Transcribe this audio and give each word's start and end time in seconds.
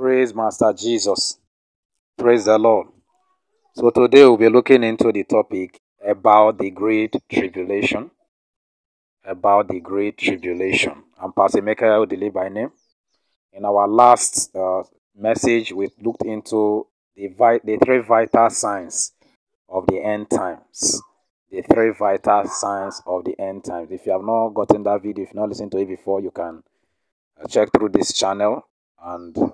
Praise 0.00 0.34
Master 0.34 0.72
Jesus. 0.72 1.36
Praise 2.16 2.46
the 2.46 2.56
Lord. 2.56 2.86
So 3.74 3.90
today 3.90 4.22
we'll 4.22 4.38
be 4.38 4.48
looking 4.48 4.82
into 4.82 5.12
the 5.12 5.24
topic 5.24 5.78
about 6.02 6.56
the 6.56 6.70
great 6.70 7.14
tribulation. 7.30 8.10
About 9.22 9.68
the 9.68 9.78
great 9.78 10.16
tribulation. 10.16 11.02
I'm 11.20 11.34
Pastor 11.34 11.60
Michael 11.60 12.00
Odile 12.00 12.30
by 12.30 12.48
name. 12.48 12.72
In 13.52 13.66
our 13.66 13.86
last 13.86 14.56
uh, 14.56 14.84
message, 15.14 15.70
we 15.70 15.90
looked 16.00 16.24
into 16.24 16.86
the, 17.14 17.26
vi- 17.26 17.60
the 17.62 17.76
three 17.84 17.98
vital 17.98 18.48
signs 18.48 19.12
of 19.68 19.86
the 19.86 20.02
end 20.02 20.30
times. 20.30 21.02
The 21.50 21.60
three 21.60 21.90
vital 21.90 22.46
signs 22.46 23.02
of 23.04 23.26
the 23.26 23.38
end 23.38 23.64
times. 23.66 23.90
If 23.90 24.06
you 24.06 24.12
have 24.12 24.24
not 24.24 24.54
gotten 24.54 24.82
that 24.84 25.02
video, 25.02 25.24
if 25.24 25.28
you've 25.28 25.34
not 25.34 25.50
listened 25.50 25.72
to 25.72 25.78
it 25.78 25.88
before, 25.88 26.22
you 26.22 26.30
can 26.30 26.62
uh, 27.38 27.46
check 27.48 27.68
through 27.70 27.90
this 27.90 28.14
channel 28.14 28.64
and 29.02 29.36
uh, 29.38 29.50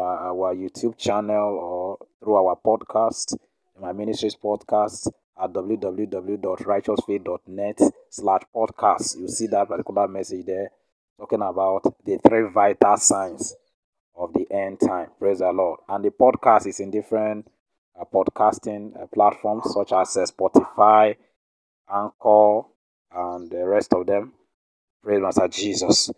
our 0.00 0.54
YouTube 0.54 0.96
channel 0.98 1.58
or 1.58 1.98
through 2.20 2.36
our 2.36 2.56
podcast, 2.64 3.34
my 3.80 3.92
ministry's 3.92 4.36
podcast 4.36 5.08
at 5.42 5.52
www.righteousfaith.net 5.52 7.80
slash 8.10 8.42
podcast. 8.54 9.18
You 9.18 9.26
see 9.28 9.46
that 9.48 9.68
particular 9.68 10.06
message 10.08 10.46
there 10.46 10.70
talking 11.18 11.42
about 11.42 11.82
the 12.04 12.18
three 12.18 12.48
vital 12.52 12.96
signs 12.96 13.56
of 14.14 14.32
the 14.34 14.46
end 14.50 14.80
time. 14.80 15.08
Praise 15.18 15.38
the 15.38 15.50
Lord. 15.52 15.80
And 15.88 16.04
the 16.04 16.10
podcast 16.10 16.66
is 16.66 16.80
in 16.80 16.90
different 16.90 17.48
uh, 17.98 18.04
podcasting 18.12 19.00
uh, 19.00 19.06
platforms 19.06 19.72
such 19.72 19.92
as 19.92 20.16
uh, 20.16 20.26
Spotify, 20.26 21.16
Anchor, 21.90 22.62
and 23.14 23.50
the 23.50 23.66
rest 23.66 23.94
of 23.94 24.06
them. 24.06 24.32
Praise 25.02 25.20
Master 25.20 25.48
Jesus. 25.48 26.10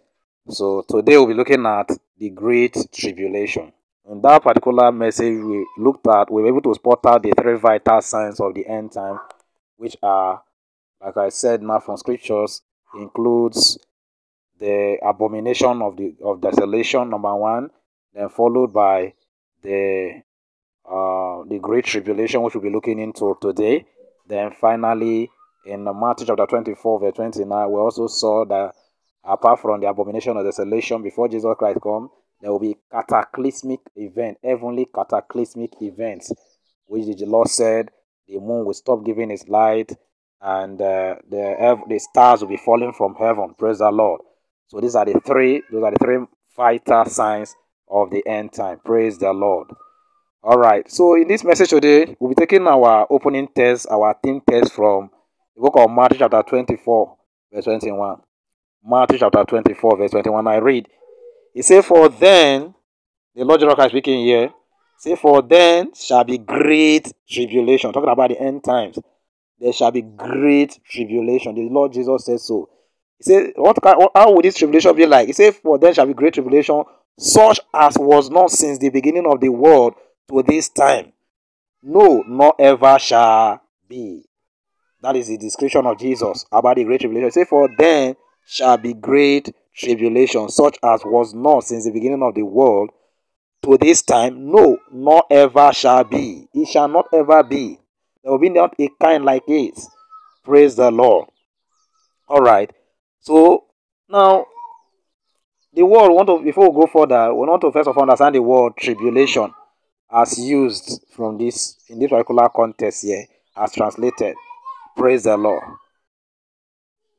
So 0.48 0.84
today 0.86 1.16
we'll 1.16 1.28
be 1.28 1.34
looking 1.34 1.64
at 1.64 1.88
the 2.18 2.28
Great 2.28 2.76
Tribulation. 2.92 3.72
In 4.10 4.20
that 4.20 4.42
particular 4.42 4.92
message, 4.92 5.42
we 5.42 5.66
looked 5.78 6.06
at, 6.06 6.30
we 6.30 6.42
were 6.42 6.48
able 6.48 6.60
to 6.60 6.74
spot 6.74 7.00
out 7.06 7.22
the 7.22 7.32
three 7.32 7.56
vital 7.56 8.02
signs 8.02 8.38
of 8.40 8.52
the 8.52 8.66
end 8.66 8.92
time, 8.92 9.20
which 9.78 9.96
are, 10.02 10.42
like 11.02 11.16
I 11.16 11.30
said 11.30 11.62
now 11.62 11.80
from 11.80 11.96
scriptures, 11.96 12.60
includes 12.94 13.78
the 14.58 14.98
abomination 15.02 15.80
of 15.80 15.96
the 15.96 16.14
of 16.22 16.42
desolation, 16.42 17.08
number 17.08 17.34
one, 17.34 17.70
then 18.12 18.28
followed 18.28 18.70
by 18.70 19.14
the 19.62 20.20
uh, 20.84 21.42
the 21.48 21.58
Great 21.58 21.86
Tribulation, 21.86 22.42
which 22.42 22.54
we'll 22.54 22.62
be 22.62 22.68
looking 22.68 22.98
into 22.98 23.34
today. 23.40 23.86
Then 24.28 24.52
finally, 24.60 25.30
in 25.64 25.84
Matthew 25.84 26.26
chapter 26.26 26.44
24, 26.44 27.00
verse 27.00 27.14
29, 27.14 27.70
we 27.70 27.76
also 27.78 28.08
saw 28.08 28.44
that 28.44 28.74
apart 29.26 29.60
from 29.60 29.80
the 29.80 29.88
abomination 29.88 30.36
of 30.36 30.44
desolation 30.44 31.02
before 31.02 31.28
Jesus 31.28 31.54
Christ 31.58 31.78
come, 31.82 32.10
there 32.40 32.50
will 32.52 32.60
be 32.60 32.76
cataclysmic 32.90 33.80
event, 33.96 34.38
heavenly 34.42 34.86
cataclysmic 34.94 35.72
events, 35.80 36.32
which 36.86 37.06
the 37.16 37.26
Lord 37.26 37.48
said 37.48 37.90
the 38.28 38.38
moon 38.38 38.64
will 38.64 38.74
stop 38.74 39.04
giving 39.04 39.30
its 39.30 39.48
light 39.48 39.92
and 40.40 40.80
uh, 40.80 41.16
the 41.28 41.82
the 41.88 41.98
stars 41.98 42.42
will 42.42 42.48
be 42.48 42.58
falling 42.58 42.92
from 42.92 43.14
heaven. 43.14 43.54
Praise 43.58 43.78
the 43.78 43.90
Lord. 43.90 44.20
So 44.68 44.80
these 44.80 44.94
are 44.94 45.04
the 45.04 45.20
three. 45.24 45.62
Those 45.70 45.84
are 45.84 45.90
the 45.90 46.04
three 46.04 46.18
vital 46.56 47.04
signs 47.06 47.54
of 47.88 48.10
the 48.10 48.22
end 48.26 48.52
time. 48.52 48.80
Praise 48.84 49.18
the 49.18 49.32
Lord. 49.32 49.68
All 50.42 50.58
right. 50.58 50.90
So 50.90 51.14
in 51.14 51.28
this 51.28 51.44
message 51.44 51.70
today, 51.70 52.16
we'll 52.20 52.28
be 52.28 52.34
taking 52.34 52.66
our 52.66 53.06
opening 53.08 53.48
test, 53.54 53.86
our 53.90 54.14
theme 54.22 54.42
test 54.48 54.74
from 54.74 55.10
the 55.56 55.62
book 55.62 55.74
of 55.76 55.90
Matthew 55.90 56.18
chapter 56.18 56.42
24, 56.42 57.16
verse 57.52 57.64
21. 57.64 58.20
Matthew 58.86 59.18
chapter 59.18 59.44
24, 59.44 59.96
verse 59.96 60.10
21. 60.10 60.46
I 60.46 60.56
read, 60.56 60.88
He 61.54 61.62
said, 61.62 61.84
For 61.84 62.08
then, 62.10 62.74
the 63.34 63.44
Lord 63.44 63.60
Jesus 63.60 63.74
Christ 63.74 63.90
speaking 63.90 64.24
here, 64.26 64.50
say, 64.98 65.16
For 65.16 65.40
then 65.40 65.94
shall 65.94 66.24
be 66.24 66.36
great 66.36 67.12
tribulation. 67.28 67.92
Talking 67.92 68.10
about 68.10 68.30
the 68.30 68.40
end 68.40 68.62
times. 68.62 68.98
There 69.58 69.72
shall 69.72 69.90
be 69.90 70.02
great 70.02 70.78
tribulation. 70.86 71.54
The 71.54 71.68
Lord 71.70 71.92
Jesus 71.94 72.26
says 72.26 72.46
so. 72.46 72.68
He 73.18 73.24
said, 73.24 73.52
what, 73.56 73.78
How 74.14 74.32
would 74.32 74.44
this 74.44 74.56
tribulation 74.56 74.94
be 74.94 75.06
like? 75.06 75.28
He 75.28 75.32
said, 75.32 75.54
For 75.54 75.78
then 75.78 75.94
shall 75.94 76.06
be 76.06 76.12
great 76.12 76.34
tribulation, 76.34 76.84
such 77.18 77.60
as 77.72 77.96
was 77.98 78.28
not 78.28 78.50
since 78.50 78.78
the 78.78 78.90
beginning 78.90 79.26
of 79.26 79.40
the 79.40 79.48
world 79.48 79.94
to 80.28 80.42
this 80.42 80.68
time. 80.68 81.12
No, 81.82 82.22
nor 82.26 82.54
ever 82.58 82.98
shall 82.98 83.62
be. 83.88 84.24
That 85.00 85.16
is 85.16 85.28
the 85.28 85.38
description 85.38 85.86
of 85.86 85.98
Jesus 85.98 86.44
about 86.52 86.76
the 86.76 86.84
great 86.84 87.00
tribulation. 87.00 87.30
He 87.40 87.44
For 87.44 87.68
then 87.78 88.16
shall 88.46 88.76
be 88.76 88.94
great 88.94 89.54
tribulation, 89.74 90.48
such 90.48 90.78
as 90.82 91.02
was 91.04 91.34
not 91.34 91.64
since 91.64 91.84
the 91.84 91.90
beginning 91.92 92.22
of 92.22 92.34
the 92.34 92.42
world 92.42 92.90
to 93.62 93.78
this 93.78 94.02
time, 94.02 94.50
no, 94.50 94.78
nor 94.92 95.24
ever 95.30 95.72
shall 95.72 96.04
be. 96.04 96.48
It 96.52 96.68
shall 96.68 96.88
not 96.88 97.06
ever 97.12 97.42
be. 97.42 97.78
There 98.22 98.32
will 98.32 98.38
be 98.38 98.50
not 98.50 98.74
a 98.78 98.88
kind 99.00 99.24
like 99.24 99.44
it. 99.48 99.78
Praise 100.44 100.76
the 100.76 100.90
Lord. 100.90 101.28
All 102.28 102.40
right. 102.40 102.70
So 103.20 103.64
now, 104.08 104.46
the 105.72 105.84
word 105.84 106.10
want 106.10 106.28
to 106.28 106.42
before 106.42 106.70
we 106.70 106.80
go 106.80 106.86
further, 106.86 107.34
we 107.34 107.46
want 107.46 107.60
to 107.62 107.72
first 107.72 107.88
of 107.88 107.96
all 107.96 108.02
understand 108.02 108.34
the 108.34 108.42
word 108.42 108.74
tribulation 108.78 109.52
as 110.12 110.38
used 110.38 111.04
from 111.10 111.38
this 111.38 111.76
in 111.88 111.98
this 111.98 112.10
particular 112.10 112.48
context 112.54 113.02
here, 113.02 113.26
as 113.56 113.72
translated. 113.72 114.36
Praise 114.96 115.24
the 115.24 115.36
Lord. 115.36 115.64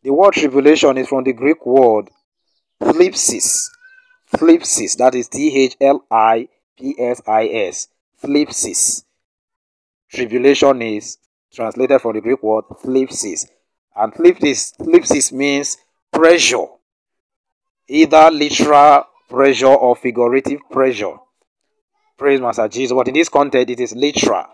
The 0.06 0.14
word 0.14 0.34
tribulation 0.34 1.00
is 1.00 1.08
from 1.08 1.24
the 1.24 1.34
Greek 1.34 1.66
word 1.66 2.12
thlipsis. 2.80 3.70
Thlipsis, 4.32 4.98
that 4.98 5.16
is 5.16 5.28
T 5.28 5.64
H 5.64 5.78
L 5.82 6.06
I 6.12 6.48
P 6.78 6.94
S 7.00 7.24
I 7.26 7.48
S. 7.48 7.88
Thlipsis. 8.24 9.04
Tribulation 10.14 10.80
is 10.84 11.18
translated 11.52 12.00
from 12.02 12.14
the 12.14 12.22
Greek 12.22 12.44
word 12.44 12.66
thlipsis. 12.84 13.48
And 13.96 14.14
thlipsis, 14.14 14.78
thlipsis 14.78 15.32
means 15.32 15.78
pressure, 16.14 16.68
either 17.88 18.30
literal 18.30 19.06
pressure 19.28 19.74
or 19.74 19.96
figurative 19.96 20.60
pressure. 20.70 21.16
Praise 22.16 22.40
Master 22.40 22.68
Jesus. 22.68 22.94
But 22.94 23.08
in 23.08 23.16
this 23.16 23.30
context, 23.30 23.72
it 23.72 23.80
is 23.80 23.96
literal. 23.96 24.46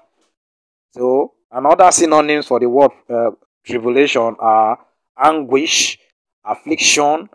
So, 0.92 1.34
another 1.52 1.92
synonyms 1.92 2.48
for 2.48 2.62
the 2.62 2.70
word 2.70 2.92
uh, 3.10 3.32
tribulation 3.66 4.38
are 4.40 4.80
anguish, 5.22 6.00
affliction, 6.44 7.30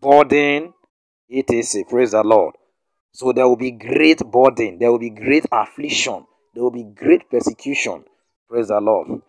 burden, 0.00 0.72
etc. 1.30 1.84
Praise 1.88 2.12
the 2.12 2.22
Lord. 2.22 2.54
So 3.12 3.32
there 3.32 3.48
will 3.48 3.56
be 3.56 3.70
great 3.70 4.18
burden, 4.18 4.78
there 4.78 4.90
will 4.90 4.98
be 4.98 5.10
great 5.10 5.46
affliction, 5.50 6.26
there 6.54 6.62
will 6.62 6.70
be 6.70 6.84
great 6.84 7.28
persecution. 7.30 8.04
Praise 8.48 8.68
the 8.68 8.80
Lord. 8.80 9.22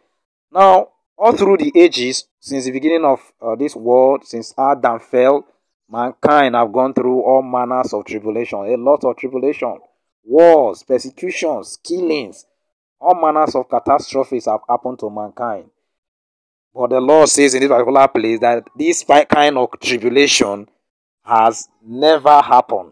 Now, 0.52 0.90
all 1.18 1.36
through 1.36 1.58
the 1.58 1.72
ages, 1.76 2.26
since 2.40 2.66
the 2.66 2.72
beginning 2.72 3.04
of 3.04 3.20
uh, 3.42 3.56
this 3.56 3.76
world, 3.76 4.26
since 4.26 4.54
Adam 4.58 5.00
fell, 5.00 5.46
mankind 5.90 6.56
have 6.56 6.72
gone 6.72 6.94
through 6.94 7.22
all 7.22 7.42
manners 7.42 7.94
of 7.94 8.06
tribulation, 8.06 8.60
a 8.60 8.78
lot 8.78 9.04
of 9.04 9.18
tribulation, 9.18 9.80
wars, 10.24 10.84
persecutions, 10.84 11.78
killings, 11.84 12.46
all 13.02 13.16
manners 13.16 13.56
of 13.56 13.70
catastrophes 13.70 14.46
have 14.46 14.62
happened 14.70 15.00
to 15.00 15.10
mankind. 15.10 15.70
But 16.74 16.92
the 16.92 17.00
Lord 17.00 17.30
says 17.30 17.54
in 17.54 17.62
this 17.62 17.70
particular 17.70 18.08
place 18.08 18.40
that 18.40 18.64
this 18.76 19.04
kind 19.04 19.58
of 19.58 19.70
tribulation 19.82 20.68
has 21.24 21.68
never 21.84 22.42
happened. 22.42 22.92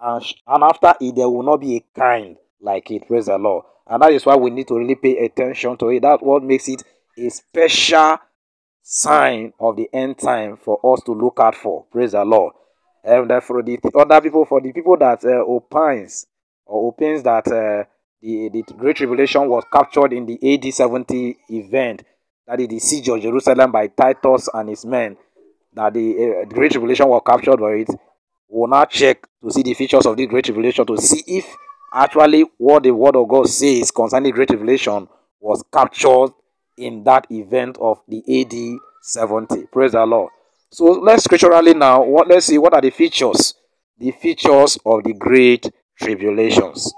And, 0.00 0.24
and 0.46 0.64
after 0.64 0.94
it, 1.00 1.14
there 1.14 1.28
will 1.28 1.42
not 1.42 1.58
be 1.58 1.76
a 1.76 1.98
kind 1.98 2.36
like 2.60 2.90
it. 2.90 3.06
Praise 3.06 3.26
the 3.26 3.38
Lord. 3.38 3.64
And 3.86 4.02
that 4.02 4.12
is 4.12 4.24
why 4.24 4.36
we 4.36 4.50
need 4.50 4.68
to 4.68 4.78
really 4.78 4.94
pay 4.94 5.18
attention 5.24 5.76
to 5.78 5.88
it. 5.88 6.00
That's 6.00 6.22
what 6.22 6.42
makes 6.42 6.68
it 6.68 6.82
a 7.18 7.28
special 7.30 8.18
sign 8.82 9.52
of 9.58 9.76
the 9.76 9.88
end 9.92 10.18
time 10.18 10.56
for 10.56 10.78
us 10.92 11.02
to 11.04 11.12
look 11.12 11.38
out 11.40 11.54
for. 11.54 11.84
Praise 11.90 12.12
the 12.12 12.24
Lord. 12.24 12.54
And 13.02 13.30
for 13.42 13.62
the 13.62 13.78
other 13.98 14.20
people, 14.20 14.44
for 14.46 14.60
the 14.60 14.72
people 14.72 14.96
that 14.98 15.24
uh, 15.24 15.44
opines 15.46 16.26
or 16.64 16.88
opines 16.88 17.22
that 17.22 17.46
uh, 17.48 17.84
the, 18.22 18.48
the 18.48 18.74
Great 18.74 18.96
Tribulation 18.96 19.46
was 19.48 19.64
captured 19.70 20.12
in 20.14 20.24
the 20.24 20.54
AD 20.54 20.72
70 20.72 21.36
event, 21.50 22.02
that 22.46 22.80
siege 22.80 23.08
of 23.08 23.20
Jerusalem 23.20 23.72
by 23.72 23.86
Titus 23.88 24.48
and 24.52 24.68
his 24.68 24.84
men, 24.84 25.16
that 25.72 25.94
the 25.94 26.42
uh, 26.42 26.44
Great 26.46 26.72
Tribulation 26.72 27.08
was 27.08 27.22
captured 27.26 27.58
by 27.58 27.72
it, 27.72 27.90
will 28.48 28.68
now 28.68 28.84
check 28.84 29.26
to 29.42 29.50
see 29.50 29.62
the 29.62 29.74
features 29.74 30.06
of 30.06 30.16
the 30.16 30.26
Great 30.26 30.44
Tribulation 30.44 30.86
to 30.86 30.96
see 30.98 31.22
if 31.26 31.46
actually 31.92 32.44
what 32.58 32.82
the 32.82 32.90
Word 32.90 33.16
of 33.16 33.28
God 33.28 33.48
says 33.48 33.90
concerning 33.90 34.30
the 34.30 34.32
Great 34.32 34.48
Tribulation 34.48 35.08
was 35.40 35.64
captured 35.72 36.30
in 36.76 37.04
that 37.04 37.26
event 37.30 37.78
of 37.80 38.00
the 38.08 38.22
AD 38.40 38.78
70. 39.02 39.66
Praise 39.66 39.92
the 39.92 40.04
Lord. 40.04 40.30
So 40.70 40.84
let's 40.84 41.24
scripturally 41.24 41.74
now, 41.74 42.02
what, 42.02 42.28
let's 42.28 42.46
see 42.46 42.58
what 42.58 42.74
are 42.74 42.80
the 42.80 42.90
features, 42.90 43.54
the 43.98 44.10
features 44.10 44.78
of 44.84 45.04
the 45.04 45.12
Great 45.12 45.70
Tribulations, 46.00 46.92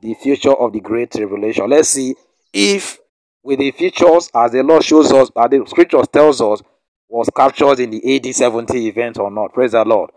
the 0.00 0.14
future 0.14 0.52
of 0.52 0.72
the 0.72 0.80
Great 0.80 1.10
Tribulation. 1.12 1.68
Let's 1.68 1.88
see 1.88 2.14
if 2.52 2.98
with 3.42 3.58
the 3.58 3.70
features 3.72 4.30
as 4.34 4.52
the 4.52 4.62
Lord 4.62 4.84
shows 4.84 5.12
us, 5.12 5.30
as 5.36 5.50
the 5.50 5.64
scriptures 5.66 6.08
tells 6.08 6.40
us, 6.40 6.62
was 7.08 7.28
captured 7.34 7.80
in 7.80 7.90
the 7.90 8.16
AD 8.16 8.34
70 8.34 8.88
event 8.88 9.18
or 9.18 9.30
not. 9.30 9.52
Praise 9.52 9.72
the 9.72 9.84
Lord. 9.84 10.10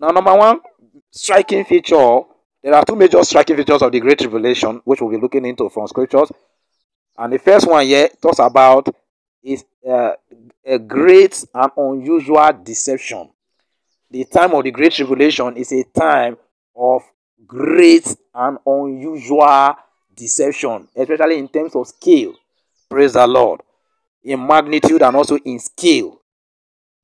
Now, 0.00 0.08
number 0.08 0.36
one 0.36 0.60
striking 1.10 1.64
feature, 1.64 2.20
There 2.66 2.74
are 2.74 2.84
two 2.84 2.96
major 2.96 3.22
striking 3.22 3.56
features 3.56 3.80
of 3.80 3.92
the 3.92 4.00
Great 4.00 4.18
Tribulation, 4.18 4.80
which 4.84 5.00
we'll 5.00 5.12
be 5.12 5.18
looking 5.18 5.44
into 5.46 5.68
from 5.68 5.86
scriptures. 5.86 6.32
And 7.16 7.32
the 7.32 7.38
first 7.38 7.68
one 7.68 7.86
here 7.86 8.08
talks 8.20 8.40
about 8.40 8.88
is 9.40 9.64
uh, 9.88 10.14
a 10.64 10.76
great 10.80 11.44
and 11.54 11.70
unusual 11.76 12.50
deception. 12.64 13.30
The 14.10 14.24
time 14.24 14.52
of 14.54 14.64
the 14.64 14.72
Great 14.72 14.94
Tribulation 14.94 15.56
is 15.56 15.70
a 15.70 15.84
time 15.84 16.38
of 16.74 17.02
great 17.46 18.16
and 18.34 18.58
unusual 18.66 19.76
deception, 20.16 20.88
especially 20.96 21.38
in 21.38 21.46
terms 21.46 21.76
of 21.76 21.86
scale. 21.86 22.34
Praise 22.88 23.14
the 23.14 23.26
Lord. 23.26 23.62
In 24.22 24.46
magnitude 24.46 25.02
and 25.02 25.16
also 25.16 25.36
in 25.38 25.58
scale. 25.58 26.20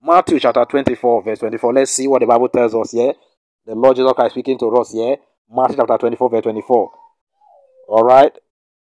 Matthew 0.02 0.40
chapter 0.40 0.64
24, 0.64 1.22
verse 1.22 1.38
24. 1.38 1.72
Let's 1.74 1.92
see 1.92 2.08
what 2.08 2.20
the 2.20 2.26
Bible 2.26 2.48
tells 2.48 2.74
us 2.74 2.90
here. 2.90 3.14
The 3.64 3.74
Lord 3.74 3.96
Jesus 3.96 4.12
Christ 4.12 4.34
speaking 4.34 4.58
to 4.58 4.76
us 4.76 4.92
here. 4.92 5.16
Matthew 5.50 5.76
chapter 5.76 5.98
24, 5.98 6.30
verse 6.30 6.42
24. 6.42 6.90
All 7.88 8.04
right. 8.04 8.32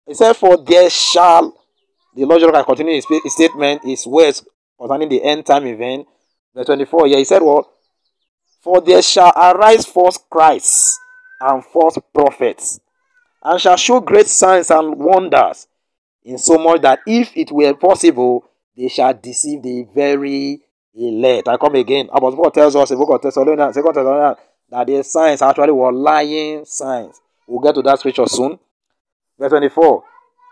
He 0.06 0.14
said, 0.14 0.32
For 0.34 0.56
there 0.56 0.90
shall, 0.90 1.54
the 2.14 2.24
Lord 2.24 2.40
Jesus 2.40 2.50
Christ 2.50 2.66
continue 2.66 2.94
his, 2.94 3.32
statement, 3.32 3.84
his 3.84 4.06
words 4.06 4.44
concerning 4.78 5.08
the 5.08 5.22
end 5.22 5.46
time 5.46 5.66
event. 5.66 6.06
Verse 6.54 6.66
24. 6.66 7.06
Yeah, 7.08 7.18
he 7.18 7.24
said, 7.24 7.42
Well, 7.42 7.70
for 8.60 8.80
there 8.80 9.02
shall 9.02 9.32
arise 9.36 9.84
false 9.84 10.18
Christs 10.30 10.98
and 11.40 11.64
false 11.64 11.98
prophets, 12.14 12.80
and 13.42 13.60
shall 13.60 13.76
show 13.76 14.00
great 14.00 14.26
signs 14.26 14.70
and 14.70 14.96
wonders, 14.98 15.66
in 16.24 16.38
so 16.38 16.58
much 16.58 16.80
that 16.82 17.00
if 17.06 17.36
it 17.36 17.52
were 17.52 17.74
possible, 17.74 18.44
they 18.76 18.88
shall 18.88 19.14
deceive 19.14 19.62
the 19.62 19.86
very 19.94 20.60
elect. 20.94 21.48
I 21.48 21.56
come 21.56 21.74
again. 21.74 22.08
Apostle 22.12 22.36
Paul 22.42 22.50
tells 22.50 22.76
us 22.76 22.90
in 22.90 22.98
book 22.98 23.10
of 23.10 23.22
Thessalonians, 23.22 23.74
Second 23.74 23.94
Thessalonians, 23.94 24.38
that 24.70 24.86
the 24.86 25.02
signs 25.04 25.42
actually 25.42 25.72
were 25.72 25.92
lying 25.92 26.64
signs. 26.64 27.20
We'll 27.46 27.60
get 27.60 27.74
to 27.74 27.82
that 27.82 27.98
scripture 27.98 28.26
soon. 28.26 28.58
Verse 29.38 29.50
24. 29.50 30.04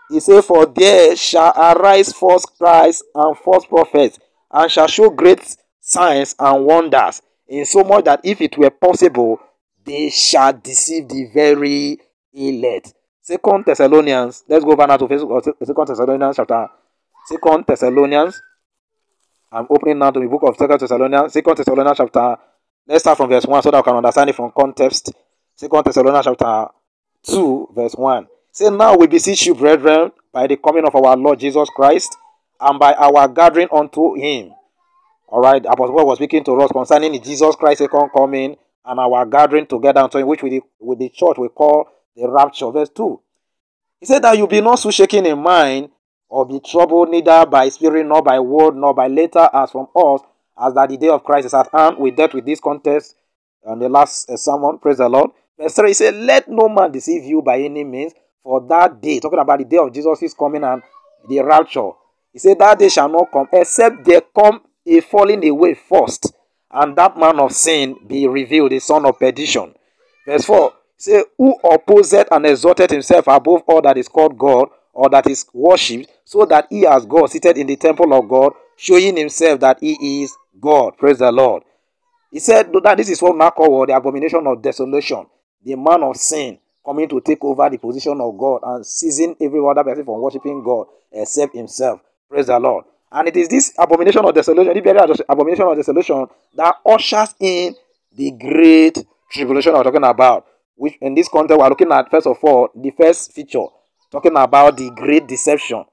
He 0.09 0.19
said, 0.19 0.43
For 0.43 0.65
there 0.65 1.15
shall 1.15 1.53
arise 1.55 2.13
false 2.13 2.45
Christs 2.45 3.03
and 3.15 3.37
false 3.37 3.65
prophets, 3.65 4.19
and 4.51 4.69
shall 4.69 4.87
show 4.87 5.09
great 5.09 5.55
signs 5.79 6.35
and 6.37 6.65
wonders, 6.65 7.21
in 7.47 7.65
so 7.65 7.83
much 7.83 8.05
that 8.05 8.21
if 8.23 8.41
it 8.41 8.57
were 8.57 8.69
possible, 8.69 9.39
they 9.83 10.09
shall 10.09 10.53
deceive 10.53 11.07
the 11.09 11.29
very 11.33 11.97
elect. 12.33 12.93
Second 13.23 13.63
Thessalonians, 13.63 14.43
let's 14.49 14.65
go 14.65 14.73
over 14.73 14.85
now 14.85 14.97
to 14.97 15.05
uh, 15.05 15.41
Second 15.63 15.87
Thessalonians 15.87 16.35
chapter. 16.35 16.67
Second 17.25 17.63
Thessalonians. 17.65 18.41
I'm 19.49 19.65
opening 19.69 19.99
now 19.99 20.11
to 20.11 20.19
the 20.19 20.27
book 20.27 20.41
of 20.43 20.57
Second 20.57 20.81
Thessalonians. 20.81 21.31
Second 21.31 21.55
Thessalonians 21.55 21.97
chapter. 21.97 22.35
Let's 22.85 23.01
start 23.01 23.15
from 23.15 23.29
verse 23.29 23.45
1 23.45 23.63
so 23.63 23.71
that 23.71 23.77
we 23.77 23.83
can 23.83 23.95
understand 23.95 24.29
it 24.29 24.35
from 24.35 24.51
context. 24.51 25.13
Second 25.55 25.85
Thessalonians 25.85 26.25
chapter 26.25 26.67
2, 27.23 27.69
verse 27.73 27.93
1. 27.93 28.27
Say, 28.51 28.69
Now 28.69 28.97
we 28.97 29.07
beseech 29.07 29.45
you, 29.45 29.55
brethren, 29.55 30.11
by 30.33 30.45
the 30.45 30.57
coming 30.57 30.85
of 30.85 30.93
our 30.93 31.15
Lord 31.15 31.39
Jesus 31.39 31.69
Christ, 31.73 32.17
and 32.59 32.77
by 32.77 32.91
our 32.91 33.29
gathering 33.29 33.69
unto 33.71 34.15
him. 34.15 34.51
All 35.29 35.39
right, 35.39 35.63
Apostle 35.65 35.95
Paul 35.95 36.07
was 36.07 36.17
speaking 36.17 36.43
to 36.43 36.59
us 36.59 36.73
concerning 36.73 37.23
Jesus 37.23 37.55
Christ's 37.55 37.85
second 37.85 38.09
coming 38.13 38.57
and 38.83 38.99
our 38.99 39.25
gathering 39.25 39.65
together 39.65 40.01
unto 40.01 40.17
him, 40.17 40.27
which 40.27 40.43
we, 40.43 40.61
with 40.81 40.99
the 40.99 41.07
church 41.07 41.37
we 41.37 41.47
call 41.47 41.87
the 42.15 42.29
rapture. 42.29 42.71
Verse 42.71 42.89
2. 42.89 43.19
He 43.99 44.05
said 44.05 44.21
that 44.23 44.37
you 44.37 44.47
be 44.47 44.61
not 44.61 44.79
so 44.79 44.91
shaken 44.91 45.25
in 45.25 45.39
mind, 45.39 45.89
or 46.29 46.45
be 46.45 46.59
troubled 46.59 47.09
neither 47.09 47.45
by 47.45 47.69
spirit, 47.69 48.05
nor 48.05 48.21
by 48.21 48.39
word, 48.39 48.75
nor 48.75 48.93
by 48.93 49.07
letter, 49.07 49.49
as 49.53 49.71
from 49.71 49.87
us, 49.95 50.21
as 50.59 50.73
that 50.73 50.89
the 50.89 50.97
day 50.97 51.09
of 51.09 51.23
Christ 51.23 51.45
is 51.45 51.53
at 51.53 51.69
hand. 51.71 51.97
We 51.97 52.11
dealt 52.11 52.33
with 52.33 52.45
this 52.45 52.59
contest 52.59 53.15
on 53.65 53.79
the 53.79 53.89
last 53.89 54.29
uh, 54.29 54.37
sermon. 54.37 54.79
Praise 54.79 54.97
the 54.97 55.07
Lord. 55.07 55.31
Verse 55.57 55.75
3 55.75 55.87
he 55.89 55.93
said, 55.93 56.15
Let 56.15 56.49
no 56.49 56.67
man 56.69 56.91
deceive 56.91 57.23
you 57.23 57.41
by 57.41 57.59
any 57.59 57.83
means, 57.83 58.13
for 58.41 58.61
that 58.67 59.01
day, 59.01 59.19
talking 59.19 59.39
about 59.39 59.59
the 59.59 59.65
day 59.65 59.77
of 59.77 59.93
Jesus 59.93 60.21
is 60.23 60.33
coming 60.33 60.63
and 60.63 60.81
the 61.29 61.39
rapture. 61.41 61.91
He 62.31 62.39
said, 62.39 62.59
That 62.59 62.79
day 62.79 62.89
shall 62.89 63.09
not 63.09 63.31
come, 63.31 63.47
except 63.53 64.03
there 64.03 64.21
come 64.21 64.61
a 64.85 64.99
falling 65.01 65.47
away 65.47 65.75
first, 65.75 66.33
and 66.71 66.95
that 66.97 67.17
man 67.17 67.39
of 67.39 67.53
sin 67.53 67.95
be 68.05 68.27
revealed, 68.27 68.71
the 68.71 68.79
son 68.79 69.05
of 69.05 69.19
perdition. 69.19 69.73
Verse 70.25 70.45
4 70.45 70.73
say, 70.97 71.23
Who 71.37 71.55
opposed 71.63 72.25
and 72.31 72.45
exalted 72.45 72.91
himself 72.91 73.27
above 73.27 73.63
all 73.67 73.81
that 73.81 73.97
is 73.97 74.07
called 74.07 74.37
God 74.37 74.69
or 74.93 75.09
that 75.09 75.27
is 75.27 75.45
worshipped, 75.53 76.09
so 76.23 76.45
that 76.45 76.67
he 76.69 76.85
as 76.85 77.05
God 77.05 77.27
seated 77.27 77.57
in 77.57 77.67
the 77.67 77.75
temple 77.75 78.13
of 78.13 78.29
God, 78.29 78.53
showing 78.77 79.17
himself 79.17 79.59
that 79.61 79.79
he 79.79 80.23
is 80.23 80.35
God. 80.59 80.97
Praise 80.97 81.19
the 81.19 81.31
Lord. 81.31 81.63
He 82.31 82.39
said 82.39 82.71
that 82.83 82.97
this 82.97 83.09
is 83.09 83.21
what 83.21 83.35
now 83.35 83.49
called 83.51 83.89
the 83.89 83.95
abomination 83.95 84.45
of 84.47 84.61
desolation, 84.61 85.25
the 85.63 85.75
man 85.75 86.03
of 86.03 86.15
sin 86.17 86.59
coming 86.85 87.07
to 87.07 87.21
take 87.21 87.43
over 87.43 87.69
the 87.69 87.77
position 87.77 88.19
of 88.19 88.37
God 88.37 88.61
and 88.63 88.85
seizing 88.85 89.35
every 89.39 89.59
other 89.65 89.83
person 89.83 90.05
from 90.05 90.21
worshiping 90.21 90.63
God 90.63 90.87
except 91.11 91.55
himself. 91.55 92.01
Praise 92.29 92.47
the 92.47 92.59
Lord. 92.59 92.85
And 93.11 93.27
it 93.27 93.37
is 93.37 93.47
this 93.47 93.73
abomination 93.77 94.25
of 94.25 94.33
desolation, 94.33 94.83
very 94.83 94.99
abomination 95.29 95.67
of 95.67 95.75
desolation, 95.75 96.25
that 96.55 96.75
ushers 96.85 97.35
in 97.39 97.75
the 98.15 98.31
great 98.31 99.05
tribulation 99.31 99.73
we're 99.73 99.83
talking 99.83 100.03
about. 100.03 100.47
Which 100.75 100.95
in 101.01 101.15
this 101.15 101.27
context, 101.27 101.59
we're 101.59 101.69
looking 101.69 101.91
at 101.91 102.09
first 102.09 102.27
of 102.27 102.37
all 102.43 102.69
the 102.75 102.91
first 102.91 103.33
feature, 103.33 103.65
talking 104.11 104.35
about 104.35 104.77
the 104.77 104.89
great 104.91 105.27
deception. 105.27 105.83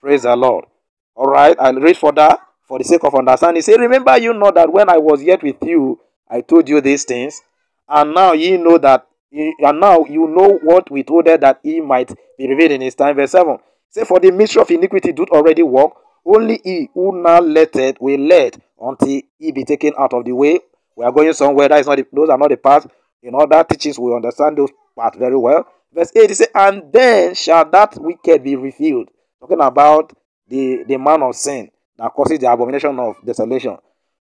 Praise 0.00 0.22
the 0.22 0.36
Lord. 0.36 0.66
All 1.14 1.26
right, 1.26 1.56
I'll 1.58 1.74
read 1.74 1.96
further 1.96 2.36
for 2.68 2.78
the 2.78 2.84
sake 2.84 3.04
of 3.04 3.14
understanding. 3.14 3.62
Say, 3.62 3.76
remember 3.76 4.18
you 4.18 4.34
know 4.34 4.50
that 4.50 4.70
when 4.70 4.88
I 4.90 4.98
was 4.98 5.22
yet 5.22 5.42
with 5.42 5.62
you, 5.62 5.98
I 6.28 6.42
told 6.42 6.68
you 6.68 6.80
these 6.80 7.04
things, 7.04 7.40
and 7.88 8.14
now 8.14 8.32
ye 8.32 8.56
know 8.56 8.78
that 8.78 9.06
and 9.32 9.80
now 9.80 10.04
you 10.04 10.28
know 10.28 10.58
what 10.62 10.90
we 10.90 11.02
told 11.02 11.26
her 11.26 11.36
that 11.36 11.60
he 11.62 11.80
might 11.80 12.12
be 12.38 12.48
revealed 12.48 12.72
in 12.72 12.80
his 12.80 12.94
time. 12.94 13.16
Verse 13.16 13.32
7. 13.32 13.58
Say, 13.90 14.04
For 14.04 14.20
the 14.20 14.30
mystery 14.30 14.62
of 14.62 14.70
iniquity 14.70 15.12
do 15.12 15.24
already 15.30 15.62
work. 15.62 15.92
Only 16.24 16.60
he 16.64 16.90
who 16.92 17.22
now 17.22 17.40
let 17.40 17.76
it 17.76 18.00
will 18.00 18.18
let 18.20 18.58
until 18.80 19.20
he 19.38 19.52
be 19.52 19.64
taken 19.64 19.92
out 19.98 20.12
of 20.12 20.24
the 20.24 20.32
way. 20.32 20.58
We 20.96 21.04
are 21.04 21.12
going 21.12 21.32
somewhere. 21.34 21.68
That 21.68 21.80
is 21.80 21.86
not 21.86 21.96
the, 21.98 22.06
those 22.12 22.28
are 22.30 22.38
not 22.38 22.50
the 22.50 22.56
parts. 22.56 22.86
In 23.26 23.34
other 23.34 23.64
teachings, 23.64 23.98
we 23.98 24.14
understand 24.14 24.56
those 24.56 24.70
parts 24.94 25.18
very 25.18 25.36
well. 25.36 25.66
Verse 25.92 26.12
8 26.14 26.30
it 26.30 26.34
says, 26.36 26.48
And 26.54 26.92
then 26.92 27.34
shall 27.34 27.68
that 27.70 27.96
wicked 28.00 28.42
be 28.44 28.54
revealed. 28.56 29.08
Talking 29.40 29.60
about 29.60 30.12
the, 30.48 30.84
the 30.86 30.96
man 30.96 31.22
of 31.22 31.34
sin 31.34 31.70
that 31.98 32.12
causes 32.12 32.38
the 32.38 32.50
abomination 32.50 32.98
of 32.98 33.16
desolation. 33.24 33.76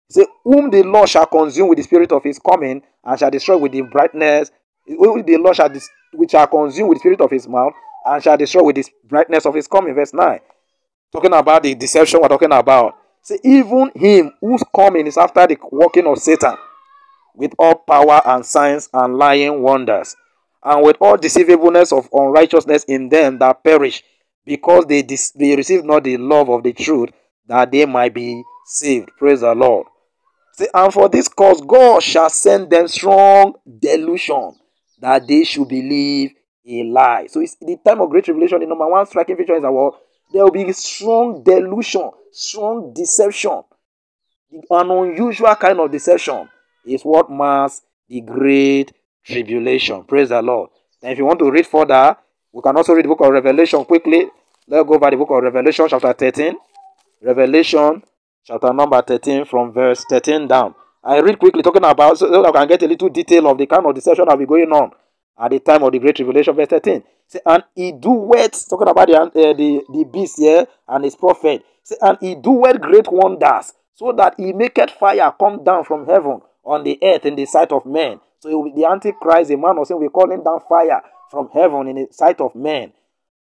Say, 0.09 0.27
whom 0.45 0.71
the 0.71 0.83
Lord 0.83 1.09
shall 1.09 1.27
consume 1.27 1.69
with 1.69 1.79
the 1.79 1.85
spirit 1.85 2.13
of 2.13 2.23
his 2.25 2.39
coming, 2.39 2.83
and 3.05 3.19
shall 3.19 3.31
destroy 3.31 3.57
with 3.57 3.73
the 3.73 3.83
brightness 3.83 4.51
whom 4.87 5.23
the 5.25 5.37
Lord 5.37 5.57
shall 5.57 5.69
dis- 5.69 5.89
which 6.13 6.33
shall 6.33 6.47
consume 6.47 6.89
with 6.89 6.97
the 6.97 7.01
spirit 7.01 7.21
of 7.21 7.31
his 7.31 7.47
mouth 7.47 7.73
and 8.05 8.23
shall 8.23 8.37
destroy 8.37 8.63
with 8.63 8.77
the 8.77 8.85
brightness 9.05 9.47
of 9.47 9.55
his 9.55 9.67
coming. 9.67 9.95
Verse 9.95 10.13
9. 10.13 10.41
Talking 11.13 11.33
about 11.33 11.63
the 11.63 11.75
deception 11.75 12.21
we're 12.21 12.29
talking 12.29 12.53
about. 12.53 12.97
See, 13.23 13.39
even 13.45 13.91
him 13.95 14.33
whose 14.41 14.63
coming 14.75 15.07
is 15.07 15.19
after 15.19 15.47
the 15.47 15.57
working 15.71 16.07
of 16.07 16.19
Satan, 16.19 16.57
with 17.41 17.55
all 17.59 17.75
power 17.75 18.21
and 18.27 18.45
signs 18.45 18.91
and 18.93 19.17
lying 19.17 19.63
wonders, 19.63 20.15
and 20.63 20.85
with 20.85 20.97
all 21.01 21.17
deceivableness 21.17 21.91
of 21.91 22.07
unrighteousness 22.13 22.85
in 22.85 23.09
them 23.09 23.39
that 23.39 23.65
perish, 23.65 24.05
because 24.45 24.85
they, 24.85 25.01
dis- 25.01 25.31
they 25.31 25.57
receive 25.57 25.83
not 25.83 26.05
the 26.05 26.19
love 26.19 26.51
of 26.51 26.63
the 26.63 26.75
truth, 26.75 27.09
that 27.47 27.73
they 27.73 27.87
might 27.87 28.13
be 28.13 28.45
saved. 28.67 29.09
Praise 29.19 29.41
the 29.41 29.55
Lord. 29.55 29.87
See, 30.53 30.69
and 30.75 30.93
for 30.93 31.09
this 31.09 31.29
cause 31.29 31.63
God 31.63 32.03
shall 32.03 32.29
send 32.29 32.69
them 32.71 32.87
strong 32.89 33.55
delusion 33.79 34.57
that 35.01 35.27
they 35.27 35.45
should 35.45 35.69
believe 35.69 36.33
a 36.67 36.83
lie. 36.83 37.27
So 37.29 37.41
it's 37.41 37.57
the 37.57 37.79
time 37.85 38.03
of 38.03 38.11
great 38.11 38.29
revelation. 38.29 38.61
The 38.61 38.67
number 38.67 38.87
one 38.87 39.07
striking 39.07 39.37
feature 39.37 39.55
is 39.55 39.63
well, 39.63 39.99
there 40.31 40.45
will 40.45 40.51
be 40.51 40.71
strong 40.73 41.43
delusion, 41.43 42.11
strong 42.33 42.93
deception. 42.93 43.63
An 44.53 44.91
unusual 44.91 45.55
kind 45.55 45.81
of 45.81 45.91
deception 45.91 46.51
is 46.87 47.03
what 47.03 47.31
marks 47.31 47.83
the 48.09 48.21
great 48.21 48.93
tribulation. 49.25 50.05
Praise 50.05 50.31
the 50.31 50.43
Lord. 50.43 50.71
And 51.03 51.13
if 51.13 51.19
you 51.19 51.25
want 51.25 51.39
to 51.39 51.51
read 51.51 51.67
further, 51.67 52.17
we 52.53 52.63
can 52.63 52.77
also 52.77 52.93
read 52.93 53.05
the 53.05 53.09
book 53.09 53.21
of 53.21 53.31
Revelation 53.31 53.85
quickly. 53.85 54.27
Let's 54.67 54.89
go 54.89 54.99
by 54.99 55.11
the 55.11 55.17
book 55.17 55.31
of 55.31 55.43
Revelation, 55.43 55.87
chapter 55.89 56.13
13. 56.13 56.57
Revelation, 57.23 58.03
chapter 58.45 58.73
number 58.73 59.01
13, 59.03 59.45
from 59.45 59.73
verse 59.73 60.05
13 60.09 60.49
down. 60.49 60.75
I 61.03 61.21
read 61.21 61.39
quickly, 61.39 61.63
talking 61.63 61.85
about 61.85 62.19
so 62.19 62.31
that 62.31 62.47
I 62.47 62.53
can 62.53 62.69
get 62.69 62.83
a 62.83 62.87
little 62.87 63.09
detail 63.09 63.47
of 63.49 63.57
the 63.57 63.67
kind 63.67 63.87
of 63.87 63.95
deception 63.95 64.27
that 64.27 64.33
will 64.33 64.45
be 64.45 64.47
going 64.47 64.71
on 64.73 64.91
at 65.39 65.51
the 65.51 65.61
time 65.61 65.83
of 65.83 65.93
the 65.93 65.99
great 65.99 66.17
tribulation. 66.17 66.55
verse 66.55 66.69
13. 66.69 67.03
Say, 67.27 67.41
and 67.47 67.63
he 67.75 67.93
do 67.93 68.11
wet, 68.11 68.53
talking 68.69 68.89
about 68.89 69.07
the, 69.07 69.17
uh, 69.17 69.31
the, 69.31 69.83
the 69.93 70.05
beast 70.05 70.39
here 70.39 70.67
and 70.89 71.05
his 71.05 71.15
prophet. 71.15 71.65
Say, 71.83 71.97
and 72.03 72.19
he 72.21 72.35
do 72.35 72.51
wet 72.51 72.81
great 72.81 73.11
wonders, 73.11 73.73
so 73.95 74.13
that 74.13 74.35
he 74.37 74.53
maketh 74.53 74.91
fire 74.91 75.33
come 75.39 75.63
down 75.65 75.85
from 75.85 76.07
heaven 76.07 76.41
on 76.65 76.85
the 76.85 76.99
earth 77.03 77.27
in 77.27 77.37
the 77.37 77.47
sight 77.47 77.73
of 77.73 77.87
men. 77.87 78.21
So 78.41 78.71
the 78.75 78.87
Antichrist, 78.87 79.49
the 79.49 79.57
man 79.57 79.79
of 79.79 79.87
sin, 79.87 79.97
will 79.97 80.05
we 80.05 80.09
calling 80.09 80.43
down 80.43 80.61
fire 80.69 81.03
from 81.31 81.49
heaven 81.53 81.89
in 81.89 81.97
the 81.97 82.09
sight 82.11 82.41
of 82.41 82.55
men. 82.55 82.93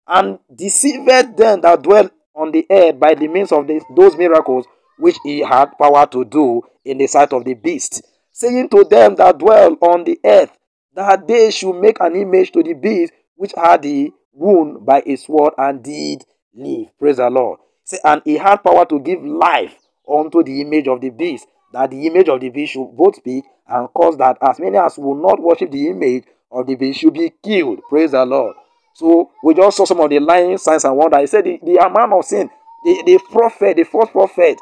And 0.06 0.38
deceived 0.54 1.08
them 1.36 1.60
that 1.62 1.82
dwell 1.82 2.10
on 2.34 2.52
the 2.52 2.66
earth 2.70 2.98
by 2.98 3.14
the 3.14 3.28
means 3.28 3.52
of 3.52 3.66
this, 3.66 3.82
those 3.94 4.16
miracles 4.16 4.66
which 4.98 5.16
he 5.24 5.40
had 5.40 5.76
power 5.78 6.06
to 6.06 6.24
do 6.24 6.62
in 6.84 6.98
the 6.98 7.06
sight 7.06 7.32
of 7.32 7.44
the 7.44 7.54
beast, 7.54 8.02
saying 8.32 8.68
to 8.70 8.84
them 8.84 9.16
that 9.16 9.38
dwell 9.38 9.76
on 9.80 10.04
the 10.04 10.18
earth 10.24 10.56
that 10.94 11.26
they 11.26 11.50
should 11.50 11.78
make 11.80 12.00
an 12.00 12.16
image 12.16 12.52
to 12.52 12.62
the 12.62 12.74
beast 12.74 13.12
which 13.34 13.52
had 13.56 13.82
the 13.82 14.10
wound 14.32 14.84
by 14.86 15.02
a 15.06 15.16
sword 15.16 15.52
and 15.58 15.82
did 15.82 16.24
live. 16.54 16.88
Praise 16.98 17.16
the 17.16 17.28
Lord. 17.28 17.60
Say, 17.84 17.98
and 18.04 18.22
he 18.24 18.36
had 18.36 18.56
power 18.56 18.86
to 18.86 19.00
give 19.00 19.22
life 19.24 19.74
unto 20.08 20.42
the 20.42 20.60
image 20.60 20.88
of 20.88 21.00
the 21.00 21.10
beast, 21.10 21.46
that 21.76 21.90
the 21.90 22.06
image 22.06 22.28
of 22.30 22.40
the 22.40 22.48
beast 22.48 22.72
should 22.72 22.96
both 22.96 23.16
speak 23.16 23.44
and 23.68 23.88
cause 23.92 24.16
that 24.16 24.38
as 24.40 24.58
many 24.58 24.78
as 24.78 24.96
will 24.96 25.14
not 25.14 25.38
worship 25.38 25.70
the 25.70 25.90
image 25.90 26.24
of 26.50 26.66
the 26.66 26.74
beast 26.74 27.00
should 27.00 27.12
be 27.12 27.30
killed. 27.44 27.80
Praise 27.90 28.12
the 28.12 28.24
Lord. 28.24 28.56
So 28.94 29.30
we 29.44 29.52
just 29.52 29.76
saw 29.76 29.84
some 29.84 30.00
of 30.00 30.08
the 30.08 30.18
lying 30.18 30.56
signs 30.56 30.86
and 30.86 30.96
wonder. 30.96 31.18
He 31.20 31.26
said 31.26 31.44
the, 31.44 31.60
the 31.62 31.76
amount 31.84 32.14
of 32.14 32.24
sin, 32.24 32.48
the, 32.82 33.02
the 33.04 33.20
prophet, 33.30 33.76
the 33.76 33.84
first 33.84 34.10
prophet 34.12 34.58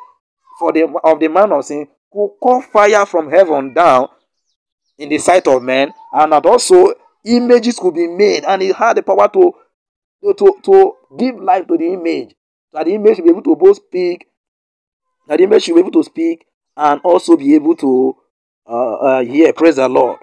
for 0.59 0.73
the 0.73 0.93
of 1.05 1.21
the 1.21 1.29
man 1.29 1.53
of 1.53 1.65
sin 1.65 1.87
who 2.11 2.35
call 2.43 2.63
fire 2.63 3.07
from 3.07 3.31
heaven 3.31 3.73
down 3.73 4.09
in 4.99 5.09
the 5.09 5.19
sight 5.19 5.47
of 5.47 5.63
men, 5.63 5.93
and 6.13 6.33
that 6.33 6.45
also 6.45 6.95
images 7.25 7.79
could 7.79 7.95
be 7.95 8.09
made, 8.09 8.45
and 8.45 8.61
he 8.61 8.73
had 8.73 8.97
the 8.97 9.03
power 9.05 9.29
to 9.29 9.53
to, 10.21 10.35
to, 10.35 10.59
to 10.65 10.93
give 11.17 11.37
life 11.37 11.69
to 11.69 11.77
the 11.79 11.93
image. 11.93 12.35
That 12.73 12.87
the 12.87 12.95
image 12.95 13.17
should 13.17 13.25
be 13.25 13.31
able 13.31 13.43
to 13.43 13.55
both 13.55 13.77
speak, 13.77 14.27
that 15.29 15.37
the 15.37 15.45
image 15.45 15.63
should 15.63 15.75
be 15.75 15.81
able 15.81 15.93
to 15.93 16.03
speak 16.03 16.45
and 16.77 17.01
also 17.03 17.37
be 17.37 17.55
able 17.55 17.77
to 17.77 18.17
uh, 18.67 18.95
uh, 18.95 19.25
hear. 19.25 19.53
Praise 19.53 19.77
the 19.77 19.89
Lord. 19.89 20.19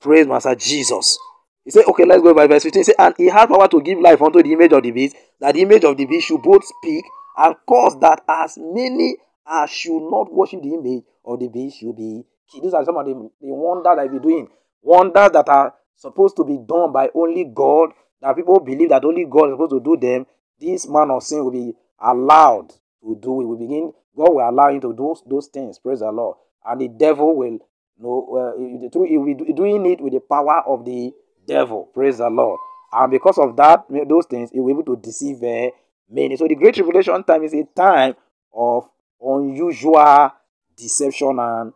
Praise 0.00 0.26
Master 0.26 0.54
Jesus. 0.54 1.18
He 1.64 1.70
said, 1.70 1.84
okay, 1.86 2.04
let's 2.04 2.22
go 2.22 2.32
by 2.34 2.46
verse 2.46 2.62
15. 2.62 2.80
He 2.80 2.84
said, 2.84 2.94
and 2.98 3.14
he 3.16 3.26
had 3.26 3.48
power 3.48 3.68
to 3.68 3.82
give 3.82 4.00
life 4.00 4.22
unto 4.22 4.42
the 4.42 4.52
image 4.52 4.72
of 4.72 4.82
the 4.82 4.90
beast, 4.90 5.14
that 5.40 5.54
the 5.54 5.62
image 5.62 5.84
of 5.84 5.96
the 5.96 6.06
beast 6.06 6.28
should 6.28 6.42
both 6.42 6.64
speak 6.64 7.04
and 7.36 7.54
cause 7.66 7.98
that 8.00 8.22
as 8.28 8.56
many 8.58 9.16
as 9.46 9.70
should 9.70 10.08
not 10.10 10.32
worship 10.32 10.62
the 10.62 10.74
image 10.74 11.04
of 11.24 11.38
the 11.38 11.48
beast 11.48 11.78
should 11.78 11.96
be 11.96 12.24
killed. 12.50 12.64
These 12.64 12.74
are 12.74 12.84
some 12.84 12.96
of 12.96 13.06
the, 13.06 13.12
the 13.12 13.52
wonders 13.52 13.96
that 13.96 14.10
we're 14.10 14.18
doing. 14.20 14.48
Wonders 14.82 15.30
that 15.32 15.48
are 15.48 15.74
supposed 15.96 16.36
to 16.36 16.44
be 16.44 16.56
done 16.56 16.92
by 16.92 17.10
only 17.14 17.44
God, 17.44 17.90
that 18.22 18.36
people 18.36 18.60
believe 18.60 18.88
that 18.88 19.04
only 19.04 19.26
God 19.28 19.50
is 19.50 19.52
supposed 19.54 19.72
to 19.72 19.80
do 19.80 19.96
them. 19.96 20.26
This 20.58 20.88
man 20.88 21.10
of 21.10 21.22
sin 21.22 21.44
will 21.44 21.52
be 21.52 21.74
allowed 22.00 22.70
to 23.02 23.18
do 23.20 23.40
it. 23.42 23.44
We 23.44 23.66
begin, 23.66 23.92
God 24.16 24.34
will 24.34 24.48
allow 24.48 24.68
him 24.70 24.80
to 24.80 24.92
do 24.92 25.14
those 25.26 25.46
things. 25.46 25.78
Praise 25.78 26.00
the 26.00 26.10
Lord. 26.10 26.36
And 26.64 26.80
the 26.80 26.88
devil 26.88 27.36
will 27.36 27.58
know, 27.98 28.54
uh, 28.56 29.04
he 29.04 29.54
doing 29.54 29.86
it 29.86 30.00
with 30.00 30.12
the 30.12 30.20
power 30.20 30.62
of 30.66 30.84
the 30.84 31.12
devil. 31.46 31.90
Praise 31.94 32.18
the 32.18 32.28
Lord. 32.28 32.58
And 32.92 33.10
because 33.10 33.38
of 33.38 33.56
that, 33.56 33.84
those 34.08 34.26
things, 34.26 34.50
he 34.50 34.60
will 34.60 34.66
be 34.66 34.80
able 34.80 34.96
to 34.96 35.00
deceive 35.00 35.42
uh, 35.42 35.70
many. 36.10 36.36
So 36.36 36.48
the 36.48 36.56
great 36.56 36.74
tribulation 36.74 37.22
time 37.24 37.44
is 37.44 37.54
a 37.54 37.64
time 37.64 38.14
of 38.52 38.88
unusual 39.22 40.32
deception 40.76 41.38
and, 41.38 41.72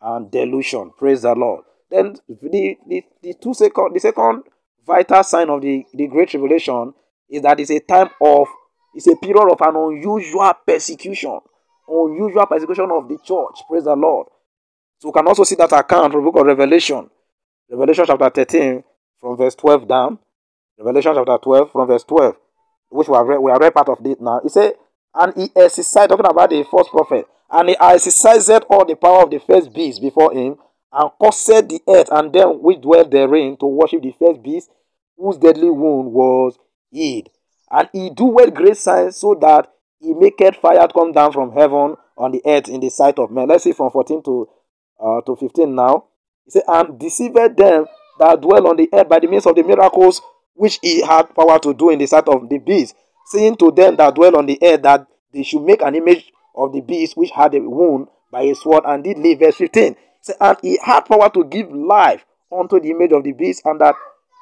and 0.00 0.30
delusion. 0.30 0.92
Praise 0.96 1.22
the 1.22 1.34
Lord. 1.34 1.64
Then 1.90 2.16
the, 2.28 2.76
the, 2.86 3.04
the 3.22 3.34
two 3.34 3.54
second 3.54 3.94
the 3.94 4.00
second 4.00 4.44
vital 4.86 5.22
sign 5.22 5.50
of 5.50 5.60
the, 5.60 5.84
the 5.92 6.06
great 6.06 6.28
tribulation 6.28 6.94
is 7.28 7.42
that 7.42 7.60
it's 7.60 7.70
a 7.70 7.80
time 7.80 8.10
of 8.20 8.48
it's 8.94 9.06
a 9.06 9.16
period 9.16 9.50
of 9.50 9.60
an 9.60 9.76
unusual 9.76 10.52
persecution. 10.66 11.40
Unusual 11.88 12.46
persecution 12.46 12.90
of 12.90 13.08
the 13.08 13.18
church. 13.18 13.62
Praise 13.68 13.84
the 13.84 13.96
Lord. 13.96 14.28
So 14.98 15.08
we 15.08 15.12
can 15.12 15.26
also 15.26 15.44
see 15.44 15.56
that 15.56 15.72
account 15.72 16.12
from 16.12 16.24
the 16.24 16.30
book 16.30 16.40
of 16.40 16.46
Revelation. 16.46 17.10
Revelation 17.68 18.04
chapter 18.06 18.30
13 18.30 18.84
from 19.20 19.36
verse 19.36 19.54
12 19.54 19.88
down. 19.88 20.18
Revelation 20.78 21.12
chapter 21.14 21.38
12 21.38 21.72
from 21.72 21.86
verse 21.88 22.04
12, 22.04 22.36
which 22.90 23.08
we 23.08 23.16
have 23.16 23.26
read, 23.26 23.38
we 23.38 23.50
have 23.50 23.60
read 23.60 23.74
part 23.74 23.88
of 23.88 23.98
it 24.04 24.20
now. 24.20 24.40
He 24.42 24.48
said, 24.48 24.72
and 25.14 25.32
he 25.36 25.50
exercised, 25.54 26.08
talking 26.08 26.26
about 26.26 26.50
the 26.50 26.64
first 26.64 26.90
prophet, 26.90 27.26
and 27.50 27.68
he 27.68 27.76
exercised 27.78 28.64
all 28.70 28.84
the 28.84 28.96
power 28.96 29.22
of 29.24 29.30
the 29.30 29.38
first 29.38 29.72
beast 29.72 30.00
before 30.00 30.32
him, 30.32 30.56
and 30.92 31.10
caused 31.20 31.46
the 31.46 31.80
earth 31.88 32.08
and 32.10 32.32
them 32.32 32.62
which 32.62 32.80
dwell 32.80 33.04
therein 33.04 33.56
to 33.58 33.66
worship 33.66 34.02
the 34.02 34.14
first 34.18 34.42
beast, 34.42 34.70
whose 35.16 35.36
deadly 35.36 35.70
wound 35.70 36.12
was 36.12 36.58
healed. 36.90 37.28
And 37.70 37.88
he 37.92 38.10
doeth 38.10 38.54
great 38.54 38.76
signs 38.76 39.16
so 39.16 39.34
that 39.40 39.70
he 40.02 40.12
maketh 40.14 40.56
fire 40.56 40.86
come 40.88 41.12
down 41.12 41.32
from 41.32 41.52
heaven 41.52 41.96
on 42.18 42.32
the 42.32 42.42
earth 42.44 42.68
in 42.68 42.80
the 42.80 42.90
sight 42.90 43.18
of 43.18 43.30
men. 43.30 43.48
Let's 43.48 43.64
see 43.64 43.72
from 43.72 43.90
14 43.90 44.22
to, 44.24 44.48
uh, 45.00 45.20
to 45.22 45.36
15 45.36 45.74
now. 45.74 46.04
He 46.44 46.50
said, 46.50 46.64
And 46.66 46.98
deceived 46.98 47.36
them 47.56 47.86
that 48.18 48.40
dwell 48.40 48.66
on 48.66 48.76
the 48.76 48.88
earth 48.92 49.08
by 49.08 49.20
the 49.20 49.28
means 49.28 49.46
of 49.46 49.54
the 49.54 49.62
miracles 49.62 50.20
which 50.54 50.78
he 50.82 51.02
had 51.02 51.34
power 51.34 51.58
to 51.60 51.72
do 51.72 51.90
in 51.90 51.98
the 51.98 52.06
sight 52.06 52.26
of 52.28 52.48
the 52.48 52.58
beast, 52.58 52.94
saying 53.26 53.56
to 53.56 53.70
them 53.70 53.96
that 53.96 54.14
dwell 54.14 54.36
on 54.36 54.46
the 54.46 54.58
earth 54.62 54.82
that 54.82 55.06
they 55.32 55.44
should 55.44 55.62
make 55.62 55.80
an 55.82 55.94
image 55.94 56.32
of 56.54 56.72
the 56.72 56.80
beast 56.80 57.16
which 57.16 57.30
had 57.30 57.54
a 57.54 57.60
wound 57.60 58.08
by 58.30 58.42
a 58.42 58.54
sword 58.54 58.82
and 58.86 59.04
did 59.04 59.18
live. 59.18 59.38
Verse 59.38 59.56
15. 59.56 59.96
Say, 60.20 60.34
and 60.40 60.58
he 60.62 60.78
had 60.82 61.02
power 61.02 61.30
to 61.30 61.44
give 61.44 61.70
life 61.72 62.24
unto 62.50 62.80
the 62.80 62.90
image 62.90 63.12
of 63.12 63.24
the 63.24 63.32
beast, 63.32 63.62
and 63.64 63.80
that 63.80 63.94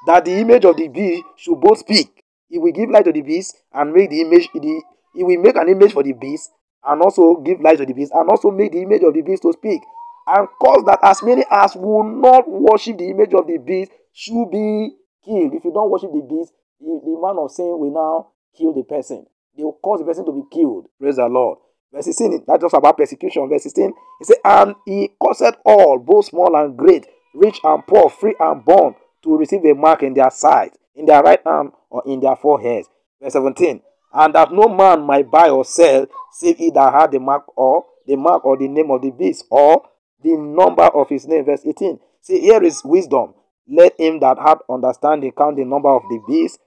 that 0.06 0.24
the 0.24 0.32
image 0.32 0.64
of 0.64 0.76
the 0.76 0.88
beast 0.88 1.22
should 1.36 1.60
both 1.60 1.78
speak. 1.78 2.24
He 2.48 2.58
will 2.58 2.72
give 2.72 2.90
life 2.90 3.04
to 3.04 3.12
the 3.12 3.22
beast 3.22 3.56
and 3.72 3.92
make 3.92 4.10
the 4.10 4.22
image 4.22 4.48
the 4.54 4.82
he 5.14 5.24
will 5.24 5.40
make 5.40 5.56
an 5.56 5.68
image 5.68 5.92
for 5.92 6.02
the 6.02 6.12
beast 6.12 6.50
and 6.84 7.02
also 7.02 7.36
give 7.44 7.60
life 7.60 7.78
to 7.78 7.86
the 7.86 7.92
beast 7.92 8.12
and 8.14 8.28
also 8.28 8.50
make 8.50 8.72
the 8.72 8.82
image 8.82 9.02
of 9.02 9.14
the 9.14 9.22
beast 9.22 9.42
to 9.42 9.52
speak 9.52 9.82
and 10.26 10.48
cause 10.60 10.84
that 10.86 10.98
as 11.02 11.22
many 11.22 11.44
as 11.50 11.74
will 11.74 12.04
not 12.04 12.48
worship 12.48 12.98
the 12.98 13.10
image 13.10 13.34
of 13.34 13.46
the 13.46 13.58
beast 13.58 13.92
should 14.12 14.50
be 14.50 14.90
killed. 15.24 15.54
If 15.54 15.64
you 15.64 15.72
don't 15.72 15.90
worship 15.90 16.10
the 16.12 16.26
beast, 16.28 16.52
the, 16.80 17.00
the 17.04 17.18
man 17.20 17.36
of 17.38 17.50
sin 17.50 17.78
will 17.78 17.92
now 17.92 18.28
kill 18.56 18.72
the 18.72 18.84
person. 18.84 19.26
They 19.56 19.64
will 19.64 19.78
cause 19.82 20.00
the 20.00 20.06
person 20.06 20.24
to 20.26 20.32
be 20.32 20.42
killed. 20.52 20.86
Praise 20.98 21.16
the 21.16 21.26
Lord. 21.26 21.58
Verse 21.92 22.04
16, 22.04 22.44
that's 22.46 22.62
just 22.62 22.74
about 22.74 22.96
persecution. 22.96 23.48
Verse 23.48 23.64
16, 23.64 23.92
he 24.20 24.24
said, 24.24 24.36
And 24.44 24.74
he 24.86 25.10
caused 25.20 25.56
all, 25.64 25.98
both 25.98 26.26
small 26.26 26.54
and 26.56 26.76
great, 26.76 27.06
rich 27.34 27.58
and 27.64 27.84
poor, 27.86 28.08
free 28.08 28.36
and 28.38 28.64
bond, 28.64 28.94
to 29.24 29.36
receive 29.36 29.64
a 29.64 29.74
mark 29.74 30.02
in 30.02 30.14
their 30.14 30.30
side, 30.30 30.70
in 30.94 31.06
their 31.06 31.20
right 31.22 31.40
arm, 31.44 31.72
or 31.90 32.02
in 32.06 32.20
their 32.20 32.36
foreheads. 32.36 32.88
Verse 33.20 33.32
17, 33.32 33.82
And 34.12 34.34
that 34.34 34.52
no 34.52 34.68
man 34.68 35.02
might 35.02 35.30
buy 35.30 35.50
or 35.50 35.64
sell, 35.64 36.06
save 36.32 36.58
he 36.58 36.70
that 36.70 36.92
had 36.92 37.12
the 37.12 37.20
mark 37.20 37.44
or 37.56 37.84
the 38.06 38.16
mark 38.16 38.44
or 38.44 38.56
the 38.56 38.68
name 38.68 38.90
of 38.90 39.02
the 39.02 39.10
beast, 39.10 39.44
or 39.50 39.84
the 40.22 40.36
number 40.36 40.84
of 40.84 41.08
his 41.08 41.26
name. 41.26 41.44
Verse 41.44 41.64
18. 41.64 41.98
See, 42.20 42.40
here 42.40 42.62
is 42.62 42.82
wisdom. 42.84 43.34
Let 43.68 43.98
him 44.00 44.20
that 44.20 44.38
hath 44.38 44.58
understanding 44.68 45.32
count 45.36 45.56
the 45.56 45.64
number 45.64 45.90
of 45.90 46.02
the 46.02 46.20
beast, 46.26 46.58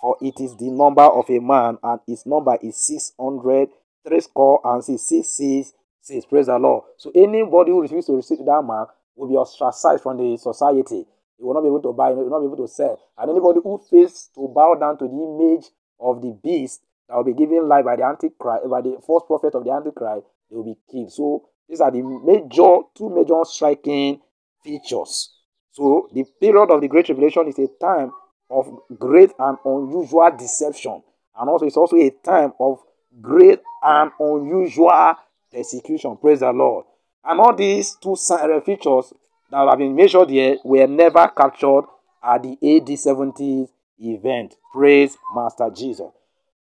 for 0.00 0.16
it 0.20 0.40
is 0.40 0.56
the 0.56 0.70
number 0.70 1.02
of 1.02 1.28
a 1.28 1.40
man, 1.40 1.78
and 1.82 2.00
his 2.06 2.24
number 2.24 2.56
is 2.62 2.76
six 2.76 3.12
hundred 3.18 3.68
three 4.06 4.20
score 4.20 4.60
and 4.64 4.84
six 4.84 5.02
six 5.02 5.28
six 5.28 5.72
six. 6.00 6.24
Praise 6.24 6.46
the 6.46 6.58
Lord. 6.58 6.84
So 6.98 7.10
anybody 7.14 7.72
who 7.72 7.82
refuses 7.82 8.06
to 8.06 8.16
receive 8.16 8.38
that 8.38 8.62
mark 8.64 8.90
will 9.16 9.28
be 9.28 9.34
ostracized 9.34 10.02
from 10.02 10.18
the 10.18 10.36
society. 10.36 11.06
He 11.38 11.44
will 11.44 11.54
not 11.54 11.62
be 11.62 11.68
able 11.68 11.82
to 11.82 11.92
buy, 11.92 12.10
he 12.10 12.14
will 12.14 12.30
not 12.30 12.40
be 12.40 12.46
able 12.46 12.66
to 12.66 12.72
sell. 12.72 13.00
And 13.18 13.30
anybody 13.30 13.60
who 13.62 13.82
fails 13.90 14.30
to 14.34 14.48
bow 14.54 14.76
down 14.78 14.98
to 14.98 15.04
the 15.04 15.10
image 15.10 15.66
of 15.98 16.22
the 16.22 16.38
beast 16.42 16.82
that 17.12 17.18
will 17.18 17.24
be 17.24 17.34
given 17.34 17.68
life 17.68 17.84
by 17.84 17.96
the 17.96 18.04
Antichrist, 18.04 18.70
by 18.70 18.80
the 18.80 18.96
false 19.06 19.24
prophet 19.26 19.54
of 19.54 19.64
the 19.64 19.70
Antichrist, 19.70 20.26
they 20.48 20.56
will 20.56 20.64
be 20.64 20.78
killed. 20.90 21.12
So 21.12 21.48
these 21.68 21.82
are 21.82 21.90
the 21.90 22.00
major, 22.00 22.78
two 22.96 23.10
major 23.10 23.44
striking 23.44 24.18
features. 24.64 25.34
So 25.72 26.08
the 26.14 26.24
period 26.40 26.70
of 26.70 26.80
the 26.80 26.88
Great 26.88 27.04
Tribulation 27.04 27.48
is 27.48 27.58
a 27.58 27.68
time 27.78 28.12
of 28.48 28.66
great 28.98 29.30
and 29.38 29.58
unusual 29.62 30.30
deception. 30.38 31.02
And 31.38 31.50
also 31.50 31.66
it's 31.66 31.76
also 31.76 31.96
a 31.96 32.10
time 32.24 32.54
of 32.58 32.78
great 33.20 33.60
and 33.82 34.10
unusual 34.18 35.14
persecution. 35.52 36.16
Praise 36.16 36.40
the 36.40 36.50
Lord. 36.50 36.86
And 37.24 37.40
all 37.40 37.54
these 37.54 37.94
two 38.02 38.16
features 38.64 39.12
that 39.50 39.68
have 39.68 39.78
been 39.78 39.94
measured 39.94 40.30
here 40.30 40.56
were 40.64 40.86
never 40.86 41.28
captured 41.28 41.84
at 42.22 42.42
the 42.42 42.56
AD 42.62 42.98
70 42.98 43.68
event. 43.98 44.56
Praise 44.72 45.18
Master 45.34 45.68
Jesus. 45.74 46.10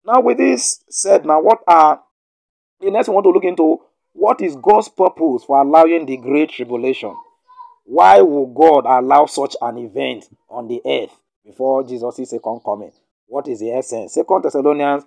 Now, 0.05 0.21
with 0.21 0.39
this 0.39 0.83
said, 0.89 1.27
now 1.27 1.41
what 1.41 1.61
are 1.67 2.03
the 2.81 2.91
next 2.91 3.09
we 3.09 3.15
want 3.15 3.25
to 3.25 3.31
look 3.31 3.45
into 3.45 3.79
what 4.13 4.41
is 4.41 4.57
God's 4.57 4.89
purpose 4.89 5.45
for 5.45 5.61
allowing 5.61 6.07
the 6.07 6.17
great 6.17 6.51
tribulation? 6.51 7.15
Why 7.85 8.21
will 8.21 8.47
God 8.47 8.85
allow 8.87 9.27
such 9.27 9.57
an 9.61 9.79
event 9.79 10.27
on 10.49 10.69
the 10.69 10.81
earth 10.87 11.17
before 11.45 11.85
Jesus' 11.85 12.31
second 12.31 12.61
coming? 12.65 12.93
What 13.27 13.49
is 13.49 13.61
the 13.61 13.73
essence? 13.73 14.15
Second 14.15 14.45
Thessalonians 14.45 15.05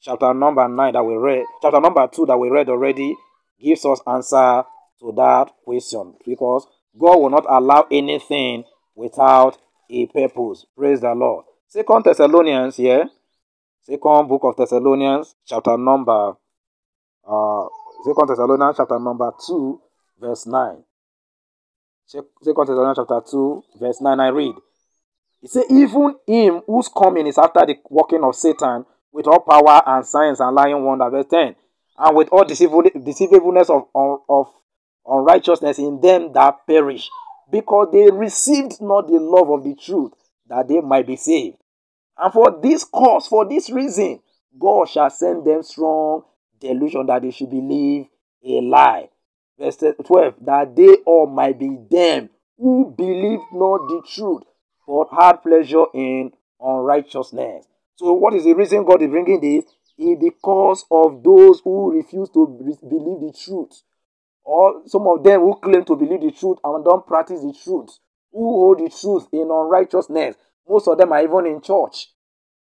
chapter 0.00 0.32
number 0.32 0.66
9 0.68 0.92
that 0.94 1.04
we 1.04 1.14
read, 1.14 1.44
chapter 1.60 1.80
number 1.80 2.08
2 2.08 2.26
that 2.26 2.38
we 2.38 2.48
read 2.48 2.68
already 2.68 3.14
gives 3.60 3.84
us 3.84 4.00
answer 4.06 4.64
to 5.00 5.12
that 5.16 5.52
question 5.64 6.14
because 6.26 6.66
God 6.98 7.20
will 7.20 7.30
not 7.30 7.46
allow 7.48 7.86
anything 7.90 8.64
without 8.94 9.58
a 9.90 10.06
purpose. 10.06 10.66
Praise 10.76 11.00
the 11.00 11.14
Lord. 11.14 11.44
Second 11.68 12.04
Thessalonians 12.04 12.76
here, 12.76 13.08
second 13.82 14.28
book 14.28 14.42
of 14.44 14.56
Thessalonians, 14.56 15.34
chapter 15.46 15.76
number 15.76 16.34
uh 17.26 17.66
Second 18.04 18.28
Thessalonians 18.28 18.76
chapter 18.78 18.98
number 18.98 19.30
2, 19.46 19.80
verse 20.20 20.46
9. 20.46 20.82
Second 22.06 22.26
Thessalonians 22.42 22.98
chapter 22.98 23.20
2, 23.30 23.64
verse 23.78 24.00
9, 24.00 24.20
I 24.20 24.28
read. 24.28 24.54
It 25.42 25.50
says, 25.50 25.64
Even 25.70 26.14
him 26.26 26.62
whose 26.66 26.88
coming 26.88 27.26
is 27.26 27.36
after 27.36 27.66
the 27.66 27.76
working 27.90 28.24
of 28.24 28.34
Satan 28.34 28.86
with 29.12 29.26
all 29.26 29.40
power 29.40 29.82
and 29.86 30.06
signs 30.06 30.40
and 30.40 30.54
lying 30.54 30.82
wonder. 30.82 31.10
Verse 31.10 31.26
10. 31.30 31.54
And 31.98 32.16
with 32.16 32.28
all 32.32 32.44
deceivableness 32.44 33.68
of, 33.68 33.88
of 33.94 34.48
unrighteousness 35.06 35.78
in 35.78 36.00
them 36.00 36.32
that 36.32 36.66
perish, 36.66 37.10
because 37.50 37.88
they 37.92 38.10
received 38.10 38.80
not 38.80 39.08
the 39.08 39.18
love 39.18 39.50
of 39.50 39.64
the 39.64 39.74
truth 39.74 40.12
that 40.48 40.68
they 40.68 40.80
might 40.80 41.06
be 41.06 41.16
saved. 41.16 41.56
And 42.20 42.32
for 42.32 42.60
this 42.62 42.84
cause, 42.84 43.26
for 43.26 43.48
this 43.48 43.70
reason, 43.70 44.20
God 44.58 44.88
shall 44.88 45.08
send 45.08 45.46
them 45.46 45.62
strong 45.62 46.22
delusion 46.60 47.06
that 47.06 47.22
they 47.22 47.30
should 47.30 47.48
believe 47.50 48.06
a 48.44 48.60
lie. 48.60 49.08
Verse 49.58 49.76
12, 49.76 50.34
that 50.42 50.76
they 50.76 50.96
all 51.06 51.26
might 51.26 51.58
be 51.58 51.78
them 51.90 52.28
who 52.58 52.94
believe 52.96 53.40
not 53.52 53.78
the 53.88 54.02
truth, 54.12 54.42
but 54.86 55.08
had 55.18 55.42
pleasure 55.42 55.84
in 55.94 56.32
unrighteousness. 56.60 57.66
So, 57.96 58.12
what 58.12 58.34
is 58.34 58.44
the 58.44 58.54
reason 58.54 58.84
God 58.84 59.02
is 59.02 59.08
bringing 59.08 59.40
this? 59.40 59.64
Is 59.98 60.18
because 60.18 60.84
of 60.90 61.22
those 61.22 61.60
who 61.60 61.92
refuse 61.92 62.30
to 62.30 62.46
believe 62.46 63.20
the 63.20 63.38
truth, 63.38 63.82
or 64.44 64.82
some 64.86 65.06
of 65.06 65.22
them 65.22 65.40
who 65.40 65.56
claim 65.56 65.84
to 65.84 65.96
believe 65.96 66.22
the 66.22 66.32
truth 66.32 66.58
and 66.64 66.84
don't 66.84 67.06
practice 67.06 67.40
the 67.40 67.52
truth, 67.52 67.98
who 68.32 68.40
hold 68.40 68.78
the 68.78 68.88
truth 68.88 69.26
in 69.32 69.50
unrighteousness. 69.50 70.36
Most 70.68 70.88
of 70.88 70.98
them 70.98 71.12
are 71.12 71.22
even 71.22 71.46
in 71.46 71.60
church. 71.60 72.08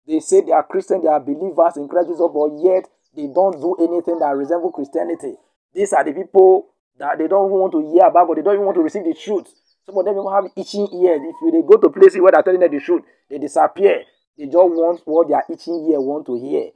They 0.07 0.21
say 0.21 0.41
they 0.41 0.53
are 0.53 0.63
Christian, 0.67 1.03
they 1.03 1.09
are 1.09 1.21
believers 1.21 1.77
in 1.77 1.89
Christ 1.89 2.09
Jesus, 2.09 2.27
but 2.33 2.51
yet 2.59 2.89
they 3.15 3.29
don't 3.29 3.61
do 3.61 3.77
anything 3.79 4.19
that 4.19 4.35
resemble 4.35 4.73
Christianity. 4.73 5.35
These 5.75 5.93
are 5.93 6.05
the 6.05 6.13
people 6.13 6.69
that 6.99 7.19
they 7.19 7.29
don't 7.29 7.51
want 7.51 7.73
to 7.73 7.81
hear 7.93 8.07
about, 8.07 8.29
but 8.29 8.37
they 8.37 8.43
don't 8.43 8.55
even 8.55 8.67
want 8.67 8.77
to 8.77 8.83
receive 8.83 9.05
the 9.05 9.15
truth. 9.15 9.49
Some 9.87 9.99
of 9.99 10.05
them 10.05 10.15
even 10.15 10.33
have 10.33 10.45
itching 10.57 10.89
ears. 10.95 11.21
If 11.23 11.53
they 11.53 11.63
go 11.63 11.77
to 11.77 11.91
places 11.91 12.21
where 12.21 12.33
they're 12.33 12.43
telling 12.43 12.61
them 12.61 12.71
the 12.71 12.81
truth, 12.81 13.03
they 13.29 13.39
disappear. 13.39 14.05
They 14.39 14.47
just 14.47 14.57
want 14.57 15.03
what 15.05 15.29
their 15.29 15.45
itching 15.51 15.89
ear 15.91 16.01
want 16.01 16.27
to 16.27 16.39
hear. 16.39 16.71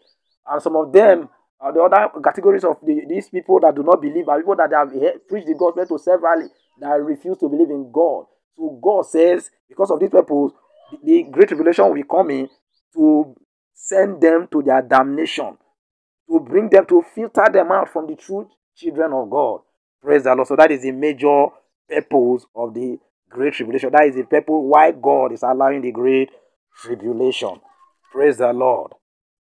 And 0.46 0.62
some 0.62 0.76
of 0.76 0.92
them, 0.92 1.28
uh, 1.60 1.72
the 1.72 1.80
other 1.82 2.20
categories 2.22 2.64
of 2.64 2.78
the, 2.82 3.02
these 3.08 3.28
people 3.28 3.60
that 3.60 3.74
do 3.74 3.82
not 3.82 4.02
believe 4.02 4.28
are 4.28 4.38
people 4.38 4.56
that 4.56 4.72
have 4.72 4.90
preached 5.28 5.46
the 5.46 5.54
gospel 5.54 5.86
to 5.86 5.98
severally 5.98 6.46
that 6.80 7.00
refuse 7.00 7.38
to 7.38 7.48
believe 7.48 7.70
in 7.70 7.90
God. 7.92 8.26
So 8.56 8.78
God 8.82 9.06
says, 9.06 9.50
because 9.68 9.90
of 9.90 10.00
these 10.00 10.10
people, 10.10 10.52
the, 11.02 11.24
great 11.30 11.50
revelation 11.50 11.92
will 11.92 12.02
come 12.04 12.30
in 12.30 12.48
to 12.94 13.34
send 13.74 14.20
them 14.20 14.48
to 14.50 14.62
their 14.62 14.82
damnation, 14.82 15.56
to 16.28 16.40
bring 16.40 16.68
them 16.68 16.86
to 16.86 17.02
filter 17.14 17.46
them 17.52 17.72
out 17.72 17.88
from 17.92 18.06
the 18.06 18.16
true 18.16 18.48
children 18.76 19.12
of 19.12 19.30
God. 19.30 19.60
Praise 20.02 20.24
the 20.24 20.34
Lord. 20.34 20.48
So 20.48 20.56
that 20.56 20.70
is 20.70 20.82
the 20.82 20.92
major 20.92 21.46
purpose 21.88 22.46
of 22.54 22.74
the 22.74 22.98
great 23.28 23.54
tribulation. 23.54 23.90
That 23.92 24.06
is 24.06 24.16
the 24.16 24.24
purpose 24.24 24.46
why 24.48 24.92
God 24.92 25.32
is 25.32 25.42
allowing 25.42 25.82
the 25.82 25.92
great 25.92 26.30
tribulation. 26.80 27.60
Praise 28.12 28.38
the 28.38 28.52
Lord. 28.52 28.92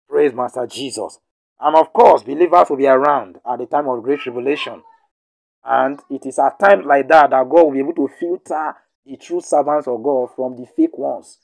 Praise 0.09 0.33
Master 0.33 0.67
Jesus. 0.67 1.19
And 1.61 1.77
of 1.77 1.93
course, 1.93 2.23
believers 2.23 2.69
will 2.69 2.77
be 2.77 2.87
around 2.87 3.39
at 3.51 3.59
the 3.59 3.67
time 3.67 3.89
of 3.89 4.03
great 4.03 4.21
tribulation. 4.21 4.83
And 5.65 6.01
it 6.11 6.27
is 6.27 6.39
at 6.39 6.59
times 6.59 6.85
like 6.87 7.09
that 7.09 7.31
that 7.31 7.49
God 7.49 7.65
will 7.65 7.73
be 7.73 7.81
able 7.81 7.95
to 7.95 8.09
filter 8.21 8.75
the 9.07 9.17
true 9.17 9.41
servants 9.41 9.87
of 9.87 10.03
God 10.03 10.31
from 10.35 10.57
the 10.57 10.67
fake 10.77 10.99
ones. 10.99 11.39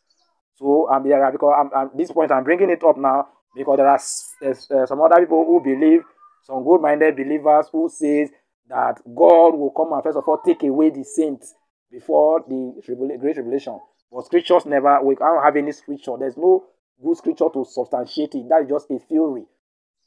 So 0.57 0.91
um, 0.91 1.07
yeah, 1.07 1.31
because 1.31 1.55
I'm, 1.59 1.71
I'm, 1.75 1.91
this 1.97 2.11
point 2.11 2.33
I'm 2.33 2.45
bringing 2.45 2.71
it 2.71 2.83
up 2.85 2.99
now 2.99 3.29
because 3.55 3.77
there 3.77 3.89
are 3.89 4.83
uh, 4.83 4.87
some 4.87 5.01
other 5.01 5.21
people 5.21 5.45
who 5.47 5.63
believe, 5.63 6.03
some 6.43 6.65
good-minded 6.65 7.17
believers 7.17 7.67
who 7.71 7.89
says 7.89 8.31
that 8.69 9.01
God 9.15 9.55
will 9.55 9.73
come 9.77 9.93
and 9.93 10.03
first 10.03 10.19
of 10.19 10.25
all 10.27 10.41
take 10.45 10.63
away 10.63 10.91
the 10.91 11.05
saints 11.05 11.55
before 11.91 12.45
the 12.49 13.17
great 13.21 13.35
tribulation. 13.35 13.79
But 14.11 14.27
scriptures 14.27 14.67
never, 14.67 15.03
we 15.03 15.15
don't 15.15 15.43
have 15.43 15.57
any 15.57 15.73
scripture. 15.73 16.13
There's 16.19 16.37
no 16.37 16.65
good 17.03 17.17
scripture 17.17 17.49
to 17.53 17.65
substantiate 17.65 18.35
it. 18.35 18.49
That 18.49 18.63
is 18.63 18.69
just 18.69 18.91
a 18.91 18.99
theory. 18.99 19.45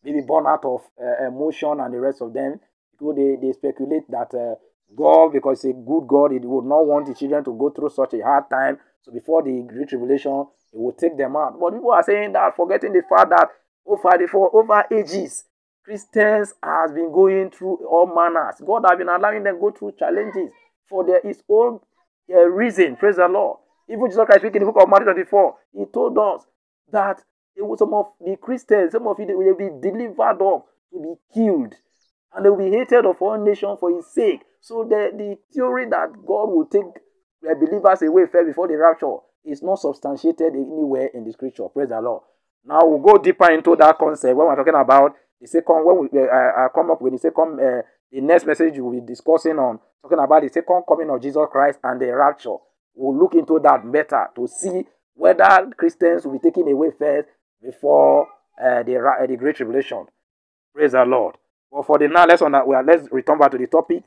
Maybe 0.04 0.22
born 0.22 0.46
out 0.48 0.64
of 0.66 0.82
uh, 1.02 1.28
emotion 1.28 1.80
and 1.80 1.94
the 1.94 2.00
rest 2.00 2.22
of 2.22 2.34
them. 2.34 2.60
Because 2.92 3.16
they, 3.16 3.36
they 3.42 3.54
speculate 3.54 4.10
that 4.10 4.34
uh, 4.34 4.56
God, 4.96 5.34
because 5.34 5.64
a 5.66 5.74
good 5.74 6.08
God, 6.08 6.32
he 6.32 6.40
would 6.40 6.66
not 6.66 6.86
want 6.86 7.08
the 7.08 7.14
children 7.14 7.44
to 7.44 7.58
go 7.58 7.70
through 7.70 7.90
such 7.90 8.14
a 8.14 8.24
hard 8.24 8.50
time. 8.50 8.78
So 9.02 9.12
before 9.12 9.44
the 9.44 9.66
great 9.68 9.90
tribulation, 9.90 10.46
he 10.72 10.78
will 10.78 10.94
take 10.94 11.18
them 11.18 11.36
out. 11.36 11.60
But 11.60 11.74
people 11.74 11.92
are 11.92 12.04
saying 12.04 12.34
that, 12.34 12.56
forgetting 12.56 12.94
the 12.94 13.04
fact 13.10 13.30
that 13.30 13.50
over 13.86 14.28
for 14.28 14.56
over 14.56 14.84
ages, 14.92 15.46
Christians 15.84 16.54
has 16.64 16.92
been 16.92 17.12
going 17.12 17.52
through 17.52 17.86
all 17.88 18.08
manners. 18.08 18.56
God 18.66 18.84
has 18.90 18.98
been 18.98 19.10
allowing 19.10 19.44
them 19.44 19.60
go 19.60 19.72
through 19.72 19.94
challenges 20.00 20.50
for 20.90 21.06
their 21.06 21.22
his 21.24 21.44
own 21.50 21.80
uh, 22.34 22.42
reason. 22.42 22.96
Praise 22.96 23.18
the 23.18 23.28
Lord. 23.28 23.60
Even 23.88 24.08
Jesus 24.08 24.26
Christ 24.26 24.42
speaking 24.42 24.62
in 24.62 24.68
the 24.68 24.72
book 24.72 24.82
of 24.82 24.90
Matthew 24.90 25.06
24, 25.06 25.56
he 25.74 25.86
told 25.94 26.18
us 26.18 26.46
that 26.92 27.22
some 27.78 27.94
of 27.94 28.08
the 28.20 28.36
Christians, 28.42 28.92
some 28.92 29.08
of 29.08 29.20
you 29.20 29.28
will 29.38 29.56
be 29.56 29.70
delivered 29.82 30.42
up 30.42 30.66
to 30.92 31.00
be 31.00 31.14
killed. 31.34 31.76
And 32.34 32.44
they 32.44 32.50
will 32.50 32.58
be 32.58 32.76
hated 32.76 33.06
of 33.06 33.22
all 33.22 33.38
nations 33.38 33.78
for 33.80 33.96
his 33.96 34.08
sake. 34.08 34.42
So 34.66 34.84
the, 34.84 35.12
the 35.14 35.38
theory 35.54 35.86
that 35.90 36.10
God 36.26 36.50
will 36.50 36.66
take 36.66 36.90
believers 37.44 38.02
away 38.02 38.26
first 38.26 38.48
before 38.48 38.68
the 38.68 38.74
rapture 38.76 39.18
is 39.46 39.62
not 39.62 39.78
substantiated 39.78 40.56
anywhere 40.56 41.12
in 41.14 41.24
the 41.24 41.32
scripture. 41.34 41.70
Praise 41.70 41.90
the 41.90 42.02
Lord. 42.02 42.24
Now 42.66 42.80
we'll 42.82 42.98
go 42.98 43.22
deeper 43.22 43.52
into 43.52 43.76
that 43.76 43.96
concept 44.00 44.36
when 44.36 44.48
we're 44.48 44.56
talking 44.56 44.74
about 44.74 45.14
the 45.40 45.46
second. 45.46 45.86
When 45.86 46.10
we 46.12 46.20
uh, 46.20 46.66
uh 46.66 46.70
come 46.74 46.90
up 46.90 47.00
with 47.00 47.14
the 47.14 47.20
second, 47.20 47.60
uh, 47.60 47.84
the 48.12 48.22
next 48.22 48.48
message 48.48 48.74
we'll 48.78 49.00
be 49.00 49.06
discussing 49.06 49.60
on 49.60 49.78
talking 50.02 50.18
about 50.18 50.42
the 50.42 50.50
second 50.50 50.82
coming 50.88 51.12
of 51.12 51.22
Jesus 51.22 51.46
Christ 51.52 51.78
and 51.84 52.02
the 52.02 52.08
rapture. 52.08 52.58
We'll 52.96 53.16
look 53.16 53.36
into 53.36 53.60
that 53.60 53.86
better 53.92 54.30
to 54.36 54.48
see 54.48 54.88
whether 55.14 55.70
Christians 55.78 56.26
will 56.26 56.40
be 56.40 56.40
taken 56.40 56.68
away 56.72 56.90
first 56.98 57.30
before 57.62 58.30
uh, 58.60 58.82
the 58.82 58.98
uh, 58.98 59.28
the 59.28 59.38
Great 59.38 59.58
Tribulation. 59.58 60.08
Praise 60.74 60.94
the 60.94 61.06
Lord. 61.06 61.38
But 61.72 61.86
for 61.86 62.00
the 62.00 62.08
now, 62.08 62.26
let's 62.26 62.42
on. 62.42 62.54
Well, 62.54 62.84
let's 62.84 63.08
return 63.12 63.38
back 63.38 63.52
to 63.52 63.60
the 63.60 63.68
topic. 63.68 64.06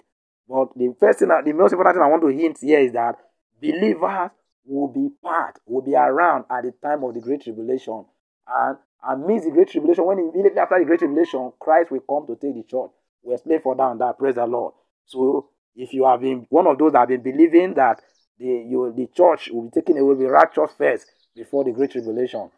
But 0.48 0.74
the 0.76 0.94
first 0.98 1.18
thing, 1.18 1.28
the 1.28 1.52
most 1.52 1.72
important 1.72 1.96
thing 1.96 2.02
I 2.02 2.08
want 2.08 2.22
to 2.22 2.28
hint 2.28 2.58
here 2.60 2.80
is 2.80 2.92
that 2.92 3.16
believers 3.60 4.30
will 4.64 4.88
be 4.88 5.10
part, 5.22 5.58
will 5.66 5.82
be 5.82 5.94
around 5.94 6.44
at 6.50 6.64
the 6.64 6.72
time 6.82 7.04
of 7.04 7.14
the 7.14 7.20
Great 7.20 7.42
Tribulation. 7.42 8.04
And 8.46 8.78
amidst 9.06 9.46
the 9.46 9.52
Great 9.52 9.68
Tribulation, 9.68 10.06
when 10.06 10.18
immediately 10.18 10.58
after 10.58 10.78
the 10.78 10.84
Great 10.84 11.00
Tribulation, 11.00 11.52
Christ 11.58 11.90
will 11.90 12.00
come 12.00 12.26
to 12.26 12.34
take 12.40 12.54
the 12.54 12.62
church. 12.62 12.90
We 13.22 13.34
explain 13.34 13.60
for 13.60 13.76
that 13.76 13.90
and 13.90 14.00
that. 14.00 14.18
Praise 14.18 14.36
the 14.36 14.46
Lord. 14.46 14.74
So 15.04 15.50
if 15.76 15.92
you 15.92 16.06
have 16.06 16.20
been 16.20 16.46
one 16.48 16.66
of 16.66 16.78
those 16.78 16.92
that 16.92 17.00
have 17.00 17.08
been 17.08 17.22
believing 17.22 17.74
that 17.74 18.00
the 18.38 18.46
you, 18.46 18.92
the 18.96 19.06
church 19.14 19.50
will 19.52 19.64
be 19.64 19.80
taken 19.80 19.98
away, 19.98 20.14
will 20.14 20.16
be 20.16 20.26
raptured 20.26 20.70
first 20.70 21.06
before 21.34 21.64
the 21.64 21.72
Great 21.72 21.90
Tribulation, 21.90 22.50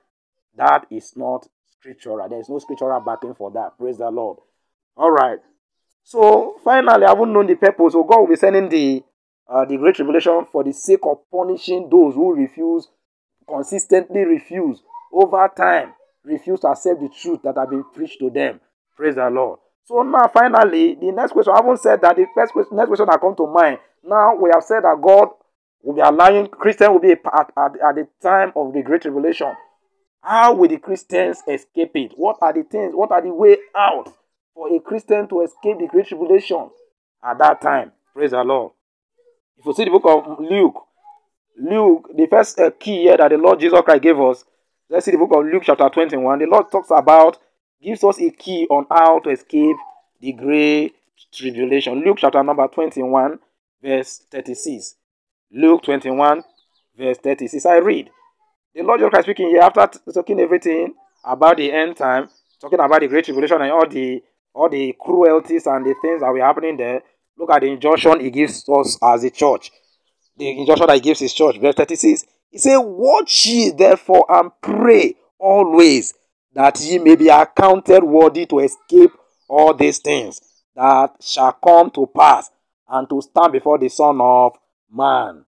that 0.56 0.86
is 0.90 1.12
not 1.16 1.46
scriptural. 1.78 2.28
There 2.28 2.40
is 2.40 2.48
no 2.48 2.58
scriptural 2.58 3.00
backing 3.00 3.34
for 3.34 3.50
that. 3.52 3.78
Praise 3.78 3.98
the 3.98 4.10
Lord. 4.10 4.38
All 4.96 5.10
right. 5.10 5.38
So 6.02 6.56
finally, 6.64 7.04
I 7.04 7.10
haven't 7.10 7.32
known 7.32 7.46
the 7.46 7.54
purpose. 7.54 7.92
So 7.92 8.04
God 8.04 8.20
will 8.20 8.28
be 8.28 8.36
sending 8.36 8.68
the 8.68 9.02
uh, 9.48 9.64
the 9.64 9.76
great 9.76 9.96
tribulation 9.96 10.46
for 10.52 10.62
the 10.62 10.72
sake 10.72 11.00
of 11.04 11.18
punishing 11.30 11.88
those 11.90 12.14
who 12.14 12.32
refuse, 12.34 12.88
consistently 13.48 14.20
refuse, 14.24 14.80
over 15.12 15.50
time, 15.56 15.92
refuse 16.24 16.60
to 16.60 16.68
accept 16.68 17.00
the 17.00 17.08
truth 17.08 17.40
that 17.42 17.56
have 17.56 17.70
been 17.70 17.84
preached 17.92 18.20
to 18.20 18.30
them. 18.30 18.60
Praise 18.96 19.16
the 19.16 19.28
Lord. 19.28 19.58
So 19.84 20.02
now, 20.02 20.30
finally, 20.32 20.94
the 20.94 21.10
next 21.10 21.32
question, 21.32 21.52
I 21.52 21.56
haven't 21.56 21.80
said 21.80 22.00
that 22.02 22.14
the 22.14 22.26
first 22.32 22.52
question, 22.52 22.76
next 22.76 22.88
question 22.88 23.06
that 23.10 23.20
come 23.20 23.34
to 23.36 23.46
mind. 23.46 23.78
Now 24.04 24.36
we 24.36 24.50
have 24.54 24.62
said 24.62 24.84
that 24.84 25.00
God 25.02 25.30
will 25.82 25.94
be 25.94 26.00
allowing 26.00 26.46
Christians 26.46 26.90
will 26.90 27.00
be 27.00 27.12
at, 27.12 27.52
at, 27.56 27.72
at 27.80 27.94
the 27.96 28.06
time 28.22 28.52
of 28.54 28.72
the 28.72 28.82
great 28.82 29.02
tribulation. 29.02 29.52
How 30.22 30.54
will 30.54 30.68
the 30.68 30.78
Christians 30.78 31.42
escape 31.48 31.92
it? 31.94 32.12
What 32.14 32.38
are 32.40 32.52
the 32.52 32.62
things? 32.62 32.94
What 32.94 33.10
are 33.10 33.22
the 33.22 33.32
way 33.32 33.56
out 33.76 34.14
for 34.60 34.76
a 34.76 34.78
Christian 34.78 35.26
to 35.26 35.40
escape 35.40 35.78
the 35.78 35.86
great 35.86 36.06
tribulation 36.06 36.68
at 37.24 37.38
that 37.38 37.62
time? 37.62 37.92
Praise 38.12 38.32
the 38.32 38.44
Lord. 38.44 38.72
If 39.56 39.64
you 39.64 39.72
see 39.72 39.84
the 39.84 39.90
book 39.90 40.04
of 40.04 40.38
Luke, 40.38 40.84
Luke, 41.56 42.10
the 42.14 42.26
first 42.26 42.60
uh, 42.60 42.70
key 42.78 43.04
here 43.04 43.16
that 43.16 43.30
the 43.30 43.38
Lord 43.38 43.58
Jesus 43.58 43.80
Christ 43.80 44.02
gave 44.02 44.20
us, 44.20 44.44
let's 44.90 45.06
see 45.06 45.12
the 45.12 45.16
book 45.16 45.30
of 45.32 45.46
Luke, 45.46 45.62
chapter 45.64 45.88
21. 45.88 46.40
The 46.40 46.44
Lord 46.44 46.70
talks 46.70 46.90
about, 46.90 47.38
gives 47.82 48.04
us 48.04 48.20
a 48.20 48.30
key 48.32 48.66
on 48.68 48.84
how 48.90 49.20
to 49.20 49.30
escape 49.30 49.76
the 50.20 50.32
great 50.32 50.94
tribulation. 51.32 52.04
Luke, 52.04 52.18
chapter 52.20 52.42
number 52.42 52.68
21, 52.68 53.38
verse 53.82 54.20
36. 54.30 54.94
Luke 55.52 55.82
21, 55.84 56.44
verse 56.98 57.16
36. 57.16 57.64
I 57.64 57.78
read. 57.78 58.10
The 58.74 58.82
Lord 58.82 59.00
Jesus 59.00 59.10
Christ 59.10 59.24
speaking 59.24 59.48
here 59.48 59.62
after 59.62 59.88
talking 60.12 60.38
everything 60.38 60.92
about 61.24 61.56
the 61.56 61.72
end 61.72 61.96
time, 61.96 62.28
talking 62.60 62.78
about 62.78 63.00
the 63.00 63.08
great 63.08 63.24
tribulation 63.24 63.62
and 63.62 63.72
all 63.72 63.88
the 63.88 64.22
all 64.54 64.68
the 64.68 64.94
cruelties 65.00 65.66
and 65.66 65.84
the 65.84 65.94
things 66.02 66.20
that 66.20 66.30
were 66.30 66.40
happening 66.40 66.76
there. 66.76 67.02
Look 67.36 67.50
at 67.50 67.62
the 67.62 67.68
injunction 67.68 68.20
he 68.20 68.30
gives 68.30 68.68
us 68.68 68.98
as 69.02 69.24
a 69.24 69.30
church. 69.30 69.70
The 70.36 70.50
injunction 70.58 70.86
that 70.86 70.94
he 70.94 71.00
gives 71.00 71.20
his 71.20 71.32
church, 71.32 71.58
verse 71.58 71.74
36. 71.74 72.24
He 72.50 72.58
said, 72.58 72.78
Watch 72.78 73.46
ye 73.46 73.70
therefore 73.70 74.26
and 74.28 74.50
pray 74.60 75.14
always 75.38 76.14
that 76.52 76.80
ye 76.80 76.98
may 76.98 77.16
be 77.16 77.28
accounted 77.28 78.02
worthy 78.02 78.46
to 78.46 78.58
escape 78.60 79.12
all 79.48 79.74
these 79.74 79.98
things 79.98 80.40
that 80.74 81.14
shall 81.20 81.52
come 81.52 81.90
to 81.90 82.06
pass 82.06 82.50
and 82.88 83.08
to 83.08 83.22
stand 83.22 83.52
before 83.52 83.78
the 83.78 83.88
Son 83.88 84.18
of 84.20 84.56
Man. 84.92 85.44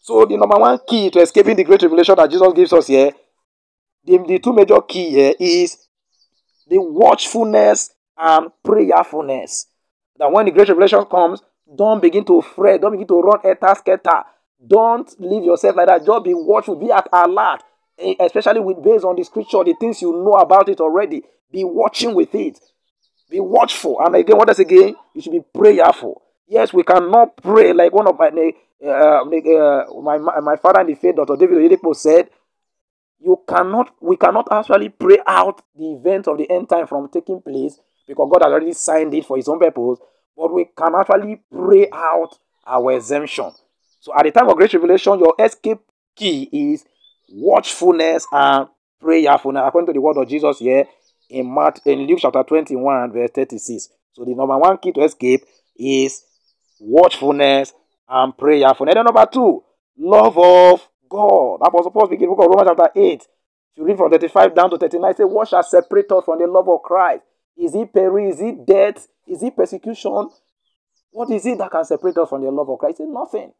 So, 0.00 0.24
the 0.24 0.36
number 0.36 0.56
one 0.56 0.78
key 0.86 1.10
to 1.10 1.20
escaping 1.20 1.56
the 1.56 1.64
great 1.64 1.82
revelation 1.82 2.14
that 2.16 2.30
Jesus 2.30 2.52
gives 2.54 2.72
us 2.72 2.86
here, 2.86 3.12
the, 4.04 4.18
the 4.18 4.38
two 4.38 4.52
major 4.52 4.80
key 4.82 5.10
here 5.10 5.34
is 5.40 5.88
the 6.68 6.80
watchfulness 6.80 7.90
and 8.18 8.50
prayerfulness 8.64 9.66
that 10.18 10.30
when 10.32 10.46
the 10.46 10.52
great 10.52 10.68
revelation 10.68 11.04
comes, 11.04 11.42
Don't 11.74 12.00
begin 12.00 12.24
to 12.26 12.40
fret. 12.42 12.80
Don't 12.80 12.92
begin 12.92 13.08
to 13.08 13.20
run 13.20 13.40
eta 13.44 13.74
scatter. 13.76 14.22
Don't 14.64 15.08
leave 15.20 15.44
yourself 15.44 15.76
like 15.76 15.88
that. 15.88 16.06
Just 16.06 16.24
be 16.24 16.32
watchful. 16.32 16.76
Be 16.76 16.92
at 16.92 17.08
alert. 17.12 17.62
Especially 18.20 18.60
with 18.60 18.82
based 18.82 19.04
on 19.04 19.16
the 19.16 19.24
scripture, 19.24 19.64
the 19.64 19.74
things 19.80 20.00
you 20.02 20.12
know 20.12 20.34
about 20.34 20.68
it 20.68 20.80
already. 20.80 21.22
Be 21.50 21.64
watching 21.64 22.14
with 22.14 22.34
it. 22.34 22.58
Be 23.30 23.40
watchful. 23.40 23.98
And 24.00 24.14
again, 24.14 24.36
what 24.36 24.48
does 24.48 24.58
again? 24.58 24.94
You 25.14 25.22
should 25.22 25.32
be 25.32 25.42
prayerful. 25.54 26.22
Yes, 26.46 26.72
we 26.72 26.84
cannot 26.84 27.36
pray 27.38 27.72
like 27.72 27.92
one 27.92 28.06
of 28.06 28.16
my 28.18 28.30
uh, 28.84 28.88
uh, 28.88 29.24
my, 29.24 30.18
my 30.18 30.56
father 30.56 30.82
in 30.82 30.86
the 30.88 30.94
faith, 30.94 31.16
Dr. 31.16 31.36
David 31.36 31.58
Oyedepo 31.58 31.96
said. 31.96 32.30
You 33.18 33.40
cannot, 33.48 33.94
we 34.00 34.16
cannot 34.18 34.46
actually 34.52 34.90
pray 34.90 35.16
out 35.26 35.62
the 35.74 35.92
event 35.94 36.28
of 36.28 36.36
the 36.36 36.48
end 36.50 36.68
time 36.68 36.86
from 36.86 37.08
taking 37.08 37.40
place 37.40 37.80
because 38.06 38.30
God 38.32 38.42
has 38.42 38.52
already 38.52 38.72
signed 38.72 39.14
it 39.14 39.24
for 39.24 39.36
His 39.36 39.48
own 39.48 39.58
purpose. 39.58 39.98
But 40.36 40.52
we 40.52 40.66
can 40.76 40.94
actually 40.94 41.40
pray 41.50 41.88
out 41.92 42.38
our 42.66 42.92
exemption. 42.92 43.52
So 44.00 44.12
at 44.16 44.24
the 44.24 44.30
time 44.30 44.48
of 44.48 44.56
great 44.56 44.72
revelation, 44.72 45.18
your 45.18 45.34
escape 45.38 45.80
key 46.14 46.48
is 46.52 46.84
watchfulness 47.28 48.26
and 48.30 48.68
prayerfulness, 49.00 49.62
according 49.66 49.86
to 49.86 49.92
the 49.92 50.00
word 50.00 50.16
of 50.16 50.28
Jesus 50.28 50.58
here 50.58 50.86
in 51.28 51.46
Mark 51.46 51.80
in 51.84 52.06
Luke 52.06 52.18
chapter 52.20 52.42
21, 52.42 53.12
verse 53.12 53.30
36. 53.34 53.88
So 54.12 54.24
the 54.24 54.34
number 54.34 54.56
one 54.56 54.78
key 54.78 54.92
to 54.92 55.02
escape 55.02 55.44
is 55.76 56.22
watchfulness 56.80 57.72
and 58.08 58.36
prayerfulness. 58.36 58.94
And 58.94 58.96
then 58.96 59.04
number 59.04 59.26
two, 59.30 59.62
love 59.98 60.38
of 60.38 60.88
God. 61.08 61.60
Apostle 61.62 61.90
Paul 61.90 62.06
speaking 62.06 62.28
book 62.28 62.38
of 62.40 62.46
Romans 62.46 62.70
chapter 62.76 62.98
8. 62.98 63.12
If 63.22 63.28
you 63.76 63.84
read 63.84 63.96
from 63.96 64.10
35 64.10 64.54
down 64.54 64.70
to 64.70 64.78
39, 64.78 65.14
say, 65.16 65.24
What 65.24 65.48
shall 65.48 65.62
separate 65.62 66.10
us 66.12 66.24
from 66.24 66.38
the 66.38 66.46
love 66.46 66.68
of 66.68 66.82
Christ? 66.82 67.22
Is 67.56 67.74
it 67.74 67.92
peril? 67.92 68.30
Is 68.30 68.40
it 68.40 68.66
death? 68.66 69.08
Is 69.26 69.42
it 69.42 69.56
persecution? 69.56 70.30
What 71.10 71.30
is 71.30 71.46
it 71.46 71.58
that 71.58 71.70
can 71.70 71.84
separate 71.84 72.16
us 72.18 72.28
from 72.28 72.42
the 72.42 72.50
love 72.50 72.68
of 72.68 72.78
Christ? 72.78 72.98
Say, 72.98 73.04
Nothing. 73.06 73.52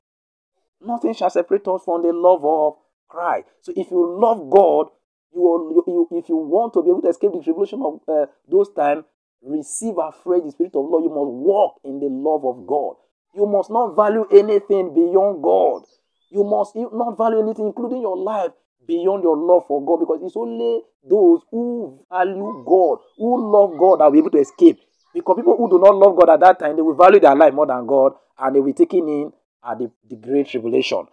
Nothing 0.81 1.15
shall 1.15 1.31
separate 1.31 1.67
us 1.69 1.83
from 1.85 2.03
the 2.03 2.13
love 2.13 2.45
of 2.45 2.77
Christ. 3.09 3.49
So 3.63 3.73
if 3.75 3.91
you 3.91 4.19
love 4.21 4.51
God, 4.51 4.89
you, 5.35 5.41
will, 5.41 5.85
you, 5.87 6.09
if 6.19 6.29
you 6.29 6.37
want 6.37 6.75
to 6.75 6.83
be 6.83 6.91
able 6.91 7.03
to 7.03 7.09
escape 7.09 7.33
the 7.33 7.43
tribulation 7.43 7.81
of 7.83 8.01
uh, 8.09 8.27
those 8.49 8.71
times, 8.75 9.05
receive 9.43 9.95
afresh 9.99 10.43
the 10.45 10.51
Spirit 10.51 10.75
of 10.75 10.85
love. 10.89 11.03
You 11.03 11.11
must 11.11 11.33
walk 11.33 11.81
in 11.85 12.01
the 12.01 12.09
love 12.09 12.45
of 12.45 12.67
God. 12.67 12.97
You 13.35 13.47
must 13.47 13.71
not 13.71 13.95
value 13.95 14.27
anything 14.33 14.95
beyond 14.95 15.43
God. 15.43 15.83
You 16.31 16.45
must 16.45 16.75
not 16.75 17.17
value 17.17 17.41
anything, 17.41 17.67
including 17.67 18.03
your 18.03 18.17
life, 18.17 18.53
beyond 18.87 19.23
your 19.23 19.37
love 19.37 19.65
for 19.67 19.85
God, 19.85 20.01
because 20.01 20.21
it's 20.23 20.37
only 20.37 20.83
those 21.09 21.41
who 21.51 22.05
value 22.11 22.65
God, 22.67 22.99
who 23.19 23.53
love 23.53 23.79
God, 23.79 24.01
that 24.01 24.05
will 24.05 24.13
be 24.13 24.19
able 24.19 24.31
to 24.31 24.39
escape. 24.39 24.79
Because 25.13 25.37
people 25.37 25.57
who 25.57 25.71
do 25.71 25.79
not 25.79 25.97
love 25.97 26.17
God 26.17 26.31
at 26.31 26.41
that 26.41 26.59
time, 26.59 26.77
they 26.77 26.83
will 26.83 26.95
value 26.95 27.21
their 27.21 27.35
life 27.35 27.55
more 27.55 27.67
than 27.67 27.87
God, 27.87 28.13
and 28.39 28.55
they 28.55 28.61
will 28.61 28.67
be 28.67 28.73
taken 28.73 29.09
in 29.09 29.33
at 29.65 29.79
the, 29.79 29.91
the 30.09 30.17
great 30.17 30.49
tribulation. 30.49 31.07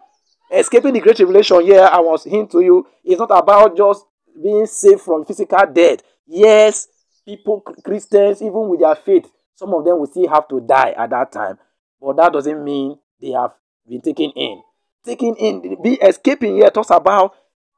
Escaping 0.52 0.94
the 0.94 1.00
great 1.00 1.16
tribulation, 1.16 1.66
yeah, 1.66 1.90
I 1.92 2.00
was 2.00 2.26
hinting 2.26 2.50
to 2.50 2.62
you, 2.62 2.88
it's 3.04 3.20
not 3.20 3.32
about 3.32 3.76
just 3.76 4.06
being 4.42 4.66
saved 4.66 5.02
from 5.02 5.26
physical 5.26 5.66
death. 5.72 6.00
Yes, 6.28 6.88
people, 7.26 7.62
Christians, 7.62 8.42
even 8.42 8.68
with 8.68 8.82
their 8.82 8.96
faith, 8.96 9.26
some 9.56 9.74
of 9.74 9.86
them 9.86 10.00
will 10.00 10.08
still 10.08 10.28
have 10.30 10.48
to 10.50 10.60
die 10.60 10.92
at 10.98 11.10
that 11.10 11.32
time. 11.32 11.58
But 12.02 12.18
that 12.18 12.34
doesn't 12.34 12.64
mean 12.64 12.98
they 13.22 13.32
have 13.32 13.54
been 13.88 14.02
taken 14.02 14.32
in. 14.32 14.62
Taken 15.06 15.36
in, 15.36 15.82
be 15.82 15.96
escaping 15.96 16.56
here 16.56 16.70
talks 16.70 16.90
about 16.90 17.36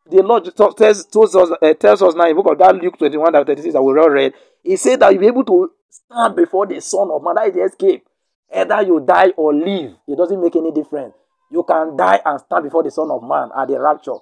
the 0.09 0.21
Lord 0.21 0.55
tells, 0.55 1.05
tells 1.05 1.35
us, 1.35 1.49
uh, 1.61 1.73
tells 1.73 2.01
us 2.01 2.15
now 2.15 2.27
in 2.27 2.35
book 2.35 2.51
of 2.51 2.57
that 2.59 2.75
Luke 2.75 2.97
21 2.97 3.33
that 3.33 3.47
36 3.47 3.73
that 3.73 3.81
we 3.81 3.99
all 3.99 4.09
read. 4.09 4.33
He 4.63 4.75
said 4.75 4.99
that 4.99 5.11
you'll 5.11 5.21
be 5.21 5.27
able 5.27 5.43
to 5.45 5.71
stand 5.89 6.35
before 6.35 6.67
the 6.67 6.79
Son 6.79 7.09
of 7.11 7.23
Man. 7.23 7.35
That 7.35 7.47
is 7.47 7.53
the 7.53 7.63
escape. 7.63 8.07
Either 8.53 8.81
you 8.83 8.99
die 8.99 9.33
or 9.35 9.53
live. 9.53 9.95
It 10.07 10.17
doesn't 10.17 10.41
make 10.41 10.55
any 10.55 10.71
difference. 10.71 11.15
You 11.51 11.63
can 11.63 11.97
die 11.97 12.21
and 12.23 12.39
stand 12.39 12.63
before 12.63 12.83
the 12.83 12.91
Son 12.91 13.09
of 13.09 13.23
Man 13.23 13.49
at 13.57 13.67
the 13.67 13.79
rapture. 13.79 14.17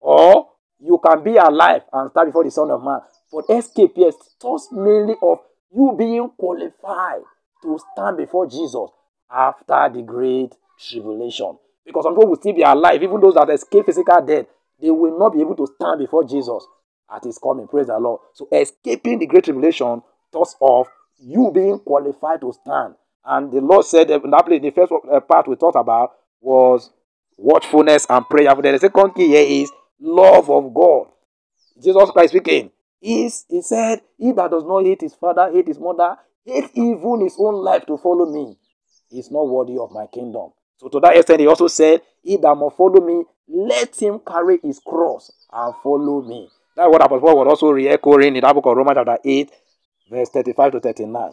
Or 0.00 0.48
you 0.80 1.00
can 1.04 1.22
be 1.22 1.36
alive 1.36 1.82
and 1.92 2.10
stand 2.10 2.28
before 2.28 2.44
the 2.44 2.50
Son 2.50 2.70
of 2.70 2.82
Man. 2.82 3.00
But 3.32 3.44
escape, 3.54 3.92
yes, 3.96 4.14
talks 4.40 4.68
mainly 4.72 5.14
of 5.22 5.38
you 5.74 5.94
being 5.98 6.30
qualified 6.38 7.22
to 7.62 7.78
stand 7.92 8.16
before 8.16 8.46
Jesus 8.46 8.90
after 9.30 9.90
the 9.92 10.02
great 10.02 10.54
tribulation. 10.78 11.58
Because 11.84 12.04
some 12.04 12.14
people 12.14 12.28
will 12.30 12.36
still 12.36 12.54
be 12.54 12.62
alive, 12.62 13.02
even 13.02 13.20
those 13.20 13.34
that 13.34 13.50
escape 13.50 13.86
physical 13.86 14.22
death, 14.22 14.46
they 14.80 14.90
will 14.90 15.18
not 15.18 15.34
be 15.34 15.40
able 15.40 15.56
to 15.56 15.66
stand 15.74 15.98
before 15.98 16.24
Jesus 16.24 16.66
at 17.14 17.24
his 17.24 17.38
coming. 17.38 17.66
Praise 17.68 17.86
the 17.86 17.98
Lord. 17.98 18.20
So 18.34 18.48
escaping 18.52 19.18
the 19.18 19.26
great 19.26 19.44
tribulation 19.44 20.02
talks 20.32 20.56
of 20.60 20.88
you 21.18 21.50
being 21.54 21.78
qualified 21.78 22.40
to 22.40 22.52
stand. 22.52 22.94
And 23.24 23.50
the 23.52 23.60
Lord 23.60 23.84
said 23.86 24.10
in 24.10 24.20
place, 24.20 24.60
the 24.60 24.72
first 24.74 24.92
uh, 25.10 25.20
part 25.20 25.48
we 25.48 25.56
talked 25.56 25.76
about 25.76 26.12
was 26.40 26.90
watchfulness 27.36 28.06
and 28.08 28.28
prayer. 28.28 28.54
The 28.54 28.78
second 28.78 29.14
key 29.14 29.28
here 29.28 29.62
is 29.62 29.70
love 30.00 30.50
of 30.50 30.74
God. 30.74 31.06
Jesus 31.82 32.10
Christ 32.10 32.30
speaking. 32.30 32.70
He 33.00 33.28
said, 33.28 34.00
He 34.18 34.32
that 34.32 34.50
does 34.50 34.64
not 34.64 34.84
hate 34.84 35.02
his 35.02 35.14
father, 35.14 35.50
hate 35.52 35.68
his 35.68 35.78
mother, 35.78 36.16
hate 36.44 36.70
even 36.74 37.20
his 37.20 37.36
own 37.38 37.54
life 37.54 37.84
to 37.86 37.98
follow 37.98 38.26
me, 38.26 38.56
is 39.10 39.30
not 39.30 39.46
worthy 39.48 39.76
of 39.78 39.90
my 39.90 40.06
kingdom. 40.06 40.52
So 40.76 40.88
to 40.88 41.00
that 41.00 41.16
extent, 41.16 41.40
he 41.40 41.46
also 41.46 41.68
said, 41.68 42.02
He 42.22 42.36
that 42.38 42.54
must 42.54 42.76
follow 42.76 43.00
me, 43.04 43.24
let 43.48 44.00
him 44.00 44.20
carry 44.26 44.58
his 44.62 44.80
cross 44.80 45.30
and 45.52 45.74
follow 45.82 46.22
me. 46.22 46.48
That's 46.76 46.90
what 46.90 47.02
Apostle 47.04 47.20
Paul 47.20 47.38
was 47.38 47.48
also 47.48 47.70
re-echoing 47.70 48.34
in 48.36 48.42
the 48.42 48.52
book 48.52 48.66
of 48.66 48.76
Romans 48.76 48.96
chapter 48.96 49.18
8, 49.24 49.50
verse 50.10 50.28
35 50.30 50.72
to 50.72 50.80
39. 50.80 51.32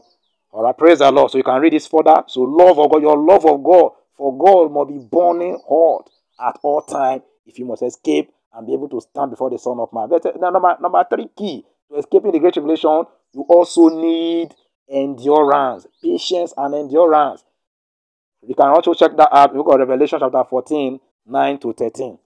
All 0.51 0.63
right, 0.63 0.77
praise 0.77 0.99
the 0.99 1.11
Lord. 1.11 1.31
So 1.31 1.37
you 1.37 1.43
can 1.43 1.59
read 1.61 1.73
this 1.73 1.87
further. 1.87 2.23
So 2.27 2.41
love 2.41 2.77
of 2.77 2.91
God, 2.91 3.01
your 3.01 3.17
love 3.17 3.45
of 3.45 3.63
God 3.63 3.91
for 4.17 4.37
God 4.37 4.71
must 4.71 4.89
be 4.89 4.99
burning 4.99 5.59
hot 5.67 6.09
at 6.39 6.59
all 6.61 6.81
time 6.81 7.21
if 7.45 7.57
you 7.57 7.65
must 7.65 7.81
escape 7.81 8.31
and 8.53 8.67
be 8.67 8.73
able 8.73 8.89
to 8.89 9.01
stand 9.01 9.31
before 9.31 9.49
the 9.49 9.57
Son 9.57 9.79
of 9.79 9.91
Man. 9.93 10.09
Uh, 10.13 10.49
number, 10.51 10.77
number 10.81 11.05
three 11.09 11.29
key 11.35 11.65
to 11.89 11.97
escaping 11.97 12.31
the 12.31 12.39
great 12.39 12.53
tribulation, 12.53 13.05
you 13.33 13.45
also 13.49 13.89
need 13.89 14.53
endurance, 14.89 15.87
patience, 16.03 16.53
and 16.57 16.75
endurance. 16.75 17.43
You 18.41 18.55
can 18.55 18.67
also 18.67 18.93
check 18.93 19.15
that 19.17 19.29
out. 19.31 19.55
Look 19.55 19.71
at 19.71 19.79
Revelation 19.79 20.19
chapter 20.19 20.43
14, 20.43 20.99
9 21.25 21.59
to 21.59 21.73
13. 21.73 22.17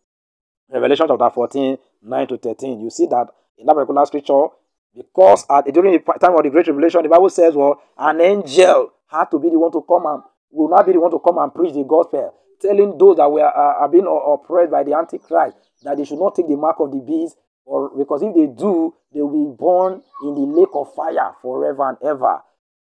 Revelation 0.71 1.07
chapter 1.07 1.29
14, 1.29 1.77
9 2.01 2.27
to 2.27 2.37
13. 2.37 2.81
You 2.81 2.89
see 2.89 3.05
that 3.07 3.27
in 3.57 3.65
that 3.65 3.73
particular 3.73 4.05
scripture, 4.05 4.47
because 4.95 5.45
at, 5.49 5.65
during 5.73 5.93
the 5.93 5.99
time 6.19 6.35
of 6.35 6.43
the 6.43 6.49
great 6.49 6.67
Revelation, 6.67 7.03
the 7.03 7.09
Bible 7.09 7.29
says, 7.29 7.53
well, 7.53 7.81
an 7.97 8.21
angel 8.21 8.93
had 9.07 9.25
to 9.31 9.39
be 9.39 9.49
the 9.49 9.59
one 9.59 9.71
to 9.71 9.81
come 9.87 10.05
and 10.05 10.23
will 10.51 10.69
not 10.69 10.85
be 10.85 10.93
the 10.93 10.99
one 10.99 11.11
to 11.11 11.19
come 11.19 11.37
and 11.37 11.53
preach 11.53 11.73
the 11.73 11.83
gospel, 11.83 12.33
telling 12.61 12.97
those 12.97 13.17
that 13.17 13.29
were 13.29 13.45
uh, 13.45 13.79
are 13.79 13.89
being 13.89 14.07
oppressed 14.07 14.71
by 14.71 14.83
the 14.83 14.93
Antichrist 14.93 15.57
that 15.83 15.97
they 15.97 16.05
should 16.05 16.19
not 16.19 16.35
take 16.35 16.47
the 16.47 16.55
mark 16.55 16.77
of 16.79 16.91
the 16.91 16.99
beast, 16.99 17.35
or 17.65 17.91
because 17.97 18.21
if 18.23 18.33
they 18.33 18.47
do, 18.47 18.93
they 19.13 19.21
will 19.21 19.51
be 19.51 19.57
born 19.57 20.01
in 20.23 20.33
the 20.33 20.41
lake 20.41 20.69
of 20.73 20.93
fire 20.95 21.33
forever 21.41 21.89
and 21.89 21.97
ever. 22.03 22.39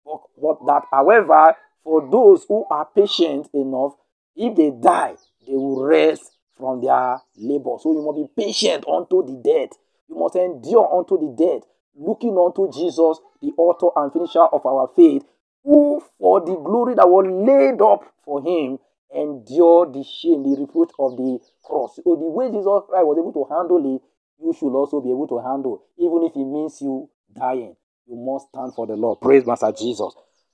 But, 0.06 0.22
but 0.41 0.65
that, 0.67 0.84
however, 0.91 1.56
for 1.84 2.10
those 2.10 2.46
who 2.48 2.65
are 2.70 2.88
patient 2.96 3.50
enough, 3.54 3.94
if 4.36 4.56
they 4.56 4.72
die, 4.72 5.15
they 5.46 5.54
will 5.54 5.84
rest 5.84 6.38
from 6.58 6.82
their 6.82 7.20
labor. 7.38 7.78
So 7.80 7.91
you 7.91 8.02
must 8.02 8.17
be 8.36 8.44
patient 8.44 8.86
unto 8.88 9.26
the 9.26 9.41
death. 9.44 9.78
You 10.08 10.15
must 10.15 10.36
endure 10.36 10.88
unto 10.94 11.17
the 11.17 11.34
death, 11.36 11.63
looking 11.96 12.38
unto 12.38 12.72
Jesus, 12.72 13.20
the 13.41 13.52
author 13.58 13.89
and 13.96 14.12
finisher 14.13 14.44
of 14.44 14.65
our 14.65 14.89
faith, 14.96 15.24
who 15.63 16.02
for 16.20 16.39
the 16.41 16.56
glory 16.56 16.96
that 16.96 17.10
was 17.10 17.26
laid 17.28 17.82
up 17.82 18.04
for 18.24 18.41
him 18.41 18.78
endured 19.13 19.94
the 19.94 20.04
shame, 20.04 20.44
the 20.44 20.60
reproach 20.60 20.91
of 21.00 21.17
the 21.17 21.39
cross. 21.63 21.96
So 21.96 22.15
the 22.15 22.30
way 22.30 22.48
Jesus 22.48 22.84
Christ 22.88 23.06
was 23.06 23.17
able 23.20 23.34
to 23.34 23.46
handle 23.54 23.96
it, 23.96 24.02
you 24.44 24.54
should 24.54 24.74
also 24.74 25.02
be 25.02 25.10
able 25.10 25.28
to 25.28 25.39
handle, 25.39 25.84
even 25.98 26.24
if 26.24 26.36
it 26.36 26.46
means 26.46 26.82
you 26.82 27.10
dying. 27.34 27.76
You 28.08 28.15
must 28.15 28.50
stand 28.50 28.74
for 28.74 28.88
the 28.88 28.96
Lord. 28.96 29.22
Praise 29.22 29.46
Master 29.46 29.72
Jesus. 29.72 30.13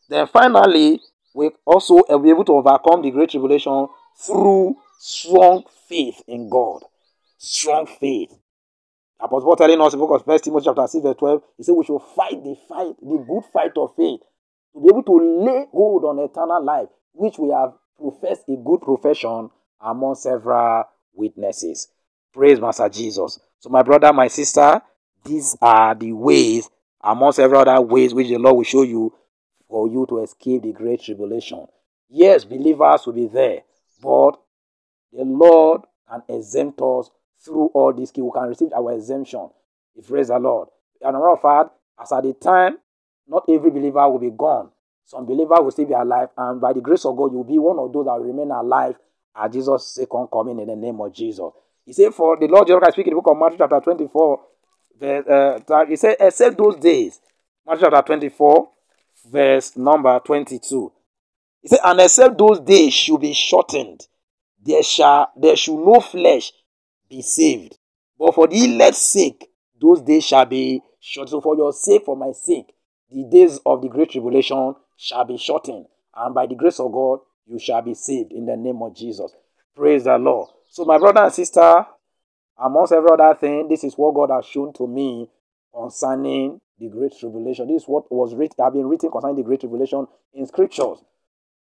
Then 0.10 0.28
finally, 0.28 1.02
we 1.38 1.52
also 1.65 2.00
uh, 2.00 2.04
will 2.10 2.19
be 2.19 2.30
able 2.32 2.45
to 2.45 2.54
overcome 2.54 3.04
the 3.04 3.12
great 3.12 3.30
tribulation 3.30 3.88
through 4.26 4.76
strong 5.00 5.63
faith 5.88 6.23
in 6.28 6.50
God. 6.50 6.82
Strong 7.38 7.86
faith. 8.00 8.34
Apostle 9.19 9.45
Paul 9.45 9.56
telling 9.56 9.80
us 9.80 9.93
in 9.93 10.00
the 10.00 10.06
book 10.06 10.19
of 10.19 10.26
First 10.26 10.45
Timothy 10.45 10.65
chapter 10.65 10.88
6, 10.88 11.04
verse 11.04 11.15
12, 11.15 11.41
he 11.58 11.63
said 11.63 11.73
we 11.73 11.86
should 11.86 12.02
fight 12.15 12.43
the 12.43 12.56
fight, 12.67 12.95
the 13.00 13.23
good 13.28 13.43
fight 13.54 13.71
of 13.78 13.95
faith, 13.95 14.21
to 14.73 14.82
be 14.82 14.89
able 14.89 15.04
to 15.04 15.45
lay 15.45 15.65
hold 15.71 16.06
on 16.06 16.17
eternal 16.17 16.63
life, 16.63 16.89
which 17.13 17.38
we 17.38 17.50
have 17.52 17.73
professed 18.00 18.50
a 18.50 18.56
good 18.56 18.82
profession 18.82 19.52
among 19.80 20.15
several 20.15 20.86
witnesses. 21.13 21.88
Praise 22.34 22.60
Master 22.60 22.89
Jesus. 22.89 23.39
So, 23.60 23.69
my 23.69 23.84
brother, 23.84 24.12
my 24.12 24.28
sister, 24.28 24.82
these 25.23 25.56
are 25.62 25.93
the 25.93 26.13
ways, 26.13 26.67
among 27.00 27.32
several 27.34 27.62
other 27.62 27.80
ways, 27.80 28.12
which 28.12 28.28
the 28.28 28.38
Lord 28.38 28.56
will 28.56 28.63
show 28.63 28.82
you 28.82 29.13
for 29.67 29.88
you 29.88 30.06
to 30.10 30.19
escape 30.23 30.63
the 30.63 30.73
great 30.73 31.01
tribulation. 31.01 31.67
Yes, 32.10 32.45
believers 32.45 33.06
will 33.06 33.13
be 33.13 33.27
there, 33.27 33.63
but 34.01 34.39
the 35.12 35.23
Lord 35.23 35.82
can 36.10 36.23
exempt 36.30 36.82
us 36.82 37.10
through 37.43 37.67
all 37.73 37.93
these 37.93 38.12
We 38.15 38.32
can 38.34 38.47
receive 38.47 38.73
our 38.73 38.93
exemption. 38.93 39.49
If 39.95 40.08
praise 40.08 40.27
the 40.27 40.39
Lord. 40.39 40.69
And 41.01 41.13
matter 41.13 41.30
of 41.30 41.41
fact, 41.41 41.71
as 42.01 42.12
at 42.12 42.23
the 42.23 42.34
time, 42.34 42.77
not 43.27 43.45
every 43.49 43.69
believer 43.69 44.08
will 44.10 44.19
be 44.19 44.32
gone. 44.32 44.69
Some 45.06 45.25
believers 45.25 45.60
will 45.62 45.71
still 45.71 45.86
be 45.86 45.93
alive, 45.93 46.30
and 46.38 46.60
by 46.60 46.73
the 46.73 46.82
grace 46.82 47.06
of 47.06 47.15
God, 47.15 47.32
you'll 47.32 47.43
be 47.43 47.58
one 47.58 47.80
of 47.80 47.93
those 47.93 48.06
that 48.06 48.13
will 48.13 48.25
remain 48.25 48.51
alive 48.51 48.97
at 49.36 49.51
Jesus' 49.53 49.88
second 49.88 50.27
coming 50.32 50.60
in 50.60 50.67
the 50.67 50.75
name 50.75 50.99
of 50.99 51.13
Jesus. 51.13 51.51
He 51.86 51.93
said, 51.93 52.13
For 52.13 52.38
the 52.38 52.47
Lord 52.47 52.67
Jesus 52.67 52.80
Christ 52.80 52.93
speaking 52.93 53.12
in 53.12 53.17
the 53.17 53.21
book 53.21 53.32
of 53.32 53.39
Matthew 53.39 53.58
chapter 53.58 53.80
24, 53.80 54.39
verse, 54.99 55.27
uh, 55.27 55.86
he 55.88 55.95
said, 55.95 56.17
Except 56.19 56.58
those 56.58 56.75
days, 56.75 57.21
Matthew 57.65 57.88
chapter 57.89 58.06
24, 58.06 58.69
verse 59.32 59.76
number 59.78 60.20
22. 60.20 60.92
He 61.62 61.68
said, 61.68 61.80
And 61.84 62.00
except 62.00 62.38
those 62.38 62.60
days 62.60 62.94
should 62.94 63.22
be 63.22 63.34
shortened, 63.34 64.08
there 64.63 64.84
shall 64.84 65.32
there 65.36 65.56
should 65.56 65.80
no 65.80 66.00
flesh 66.00 66.52
be 67.10 67.22
saved. 67.22 67.78
But 68.18 68.36
for 68.36 68.48
the 68.48 68.63
elect's 68.63 69.00
sake, 69.00 69.50
those 69.80 70.02
days 70.02 70.26
shall 70.26 70.46
be 70.46 70.82
shortened. 71.00 71.32
So 71.32 71.42
for 71.42 71.56
your 71.56 71.74
sake, 71.74 72.06
for 72.06 72.16
my 72.16 72.32
sake, 72.32 72.74
the 73.10 73.24
days 73.24 73.60
of 73.66 73.82
the 73.82 73.90
great 73.90 74.12
tribulation 74.12 74.76
shall 74.96 75.26
be 75.26 75.38
shortened. 75.38 75.86
And 76.16 76.34
by 76.34 76.48
the 76.48 76.56
grace 76.56 76.80
of 76.80 76.92
God, 76.92 77.20
you 77.46 77.60
shall 77.60 77.82
be 77.82 77.94
saved 77.94 78.32
in 78.32 78.46
the 78.46 78.58
name 78.58 78.82
of 78.82 78.96
Jesus. 78.96 79.32
Praise 79.76 80.04
the 80.04 80.18
Lord. 80.18 80.50
So, 80.70 80.84
my 80.84 80.98
brother 80.98 81.22
and 81.22 81.34
sister, 81.34 81.86
amongst 82.58 82.92
every 82.92 83.10
other 83.12 83.36
thing, 83.40 83.68
this 83.70 83.84
is 83.84 83.94
what 83.94 84.16
God 84.16 84.34
has 84.34 84.46
shown 84.46 84.74
to 84.74 84.88
me 84.88 85.30
concerning 85.74 86.60
the 86.80 86.90
great 86.90 87.13
tribulation. 87.18 87.68
This 87.68 87.84
is 87.84 87.88
what 87.88 88.12
was 88.12 88.36
written, 88.36 88.63
have 88.63 88.74
been 88.74 88.88
written 88.88 89.12
concerning 89.12 89.38
the 89.38 89.44
great 89.44 89.62
tribulation 89.62 90.08
in 90.34 90.46
scriptures. 90.46 91.00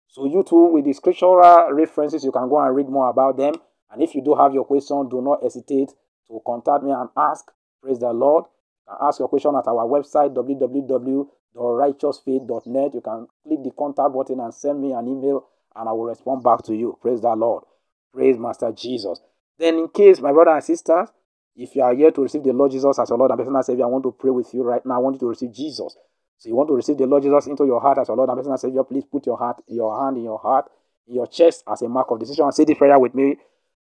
So 0.09 0.27
you 0.27 0.42
too, 0.42 0.73
with 0.73 0.85
the 0.85 0.92
scriptural 0.92 1.37
references, 1.73 2.25
you 2.25 2.33
can 2.33 2.49
go 2.49 2.59
and 2.61 2.75
read 2.75 2.88
more 2.88 3.09
about 3.09 3.37
them. 3.37 3.55
And 3.90 4.03
if 4.03 4.14
you 4.14 4.23
do 4.23 4.35
have 4.35 4.55
your 4.55 4.64
question, 4.64 5.09
do 5.09 5.23
not 5.23 5.42
hesitate 5.42 5.92
to 6.29 6.40
contact 6.47 6.85
me 6.85 6.92
and 6.92 7.09
ask. 7.16 7.51
Praise 7.83 7.99
the 7.99 8.12
Lord. 8.12 8.45
You 8.88 8.95
can 8.95 9.09
ask 9.09 9.19
your 9.19 9.29
question 9.29 9.55
at 9.57 9.66
our 9.69 9.87
website, 9.87 10.33
www.righteousfaith.net. 10.35 12.95
You 12.95 13.01
can 13.01 13.27
click 13.47 13.62
the 13.62 13.71
contact 13.79 14.14
button 14.14 14.40
and 14.40 14.55
send 14.55 14.81
me 14.81 14.92
an 14.92 15.07
email, 15.07 15.47
and 15.75 15.88
I 15.88 15.92
will 15.92 16.07
respond 16.07 16.42
back 16.42 16.62
to 16.64 16.75
you. 16.75 16.99
Praise 17.01 17.21
the 17.21 17.35
Lord. 17.35 17.64
Praise 18.12 18.38
Master 18.38 18.73
Jesus. 18.73 19.21
Then, 19.59 19.79
in 19.79 19.88
case, 19.88 20.21
my 20.21 20.33
brother 20.33 20.53
and 20.53 20.64
sisters, 20.64 21.11
if 21.57 21.75
you 21.75 21.83
are 21.83 21.95
here 21.95 22.11
to 22.11 22.23
receive 22.23 22.45
the 22.45 22.53
Lord 22.53 22.71
Jesus 22.71 22.99
as 22.99 23.09
your 23.09 23.19
Lord 23.19 23.31
and 23.31 23.38
personal 23.38 23.62
Savior, 23.62 23.85
I 23.85 23.88
want 23.88 24.05
to 24.05 24.12
pray 24.12 24.31
with 24.31 24.53
you 24.53 24.62
right 24.62 24.85
now. 24.85 24.97
I 24.97 24.99
want 24.99 25.14
you 25.14 25.21
to 25.21 25.27
receive 25.29 25.53
Jesus. 25.53 25.97
So 26.38 26.49
you 26.51 26.55
want 26.55 26.69
to 26.69 26.75
receive 26.75 26.99
the 26.99 27.07
Lord 27.07 27.23
Jesus 27.23 27.47
into 27.47 27.64
your 27.64 27.81
heart 27.81 27.99
as 27.99 28.09
your 28.09 28.16
Lord 28.16 28.29
and 28.29 28.37
personal 28.37 28.59
Savior, 28.59 28.85
please 28.85 29.05
put 29.11 29.25
your 29.25 29.38
heart, 29.38 29.62
your 29.66 29.99
hand 30.05 30.19
in 30.19 30.25
your 30.25 30.38
heart, 30.38 30.71
in 31.09 31.14
your 31.14 31.27
chest 31.27 31.64
as 31.66 31.81
a 31.81 31.88
mark 31.88 32.11
of 32.11 32.21
decision. 32.21 32.45
And 32.45 32.55
say 32.55 32.64
this 32.64 32.77
prayer 32.77 32.99
with 32.99 33.14
me. 33.14 33.37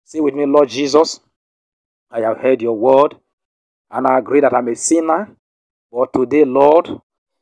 Say 0.06 0.22
with 0.22 0.34
me, 0.34 0.46
Lord 0.46 0.70
Jesus, 0.70 1.20
I 2.10 2.22
have 2.22 2.38
heard 2.38 2.62
your 2.62 2.78
word, 2.78 3.16
and 3.92 4.08
I 4.08 4.18
agree 4.18 4.40
that 4.40 4.54
I'm 4.54 4.68
a 4.70 4.76
sinner. 4.76 5.36
But 5.92 6.14
today, 6.14 6.46
Lord, 6.46 6.90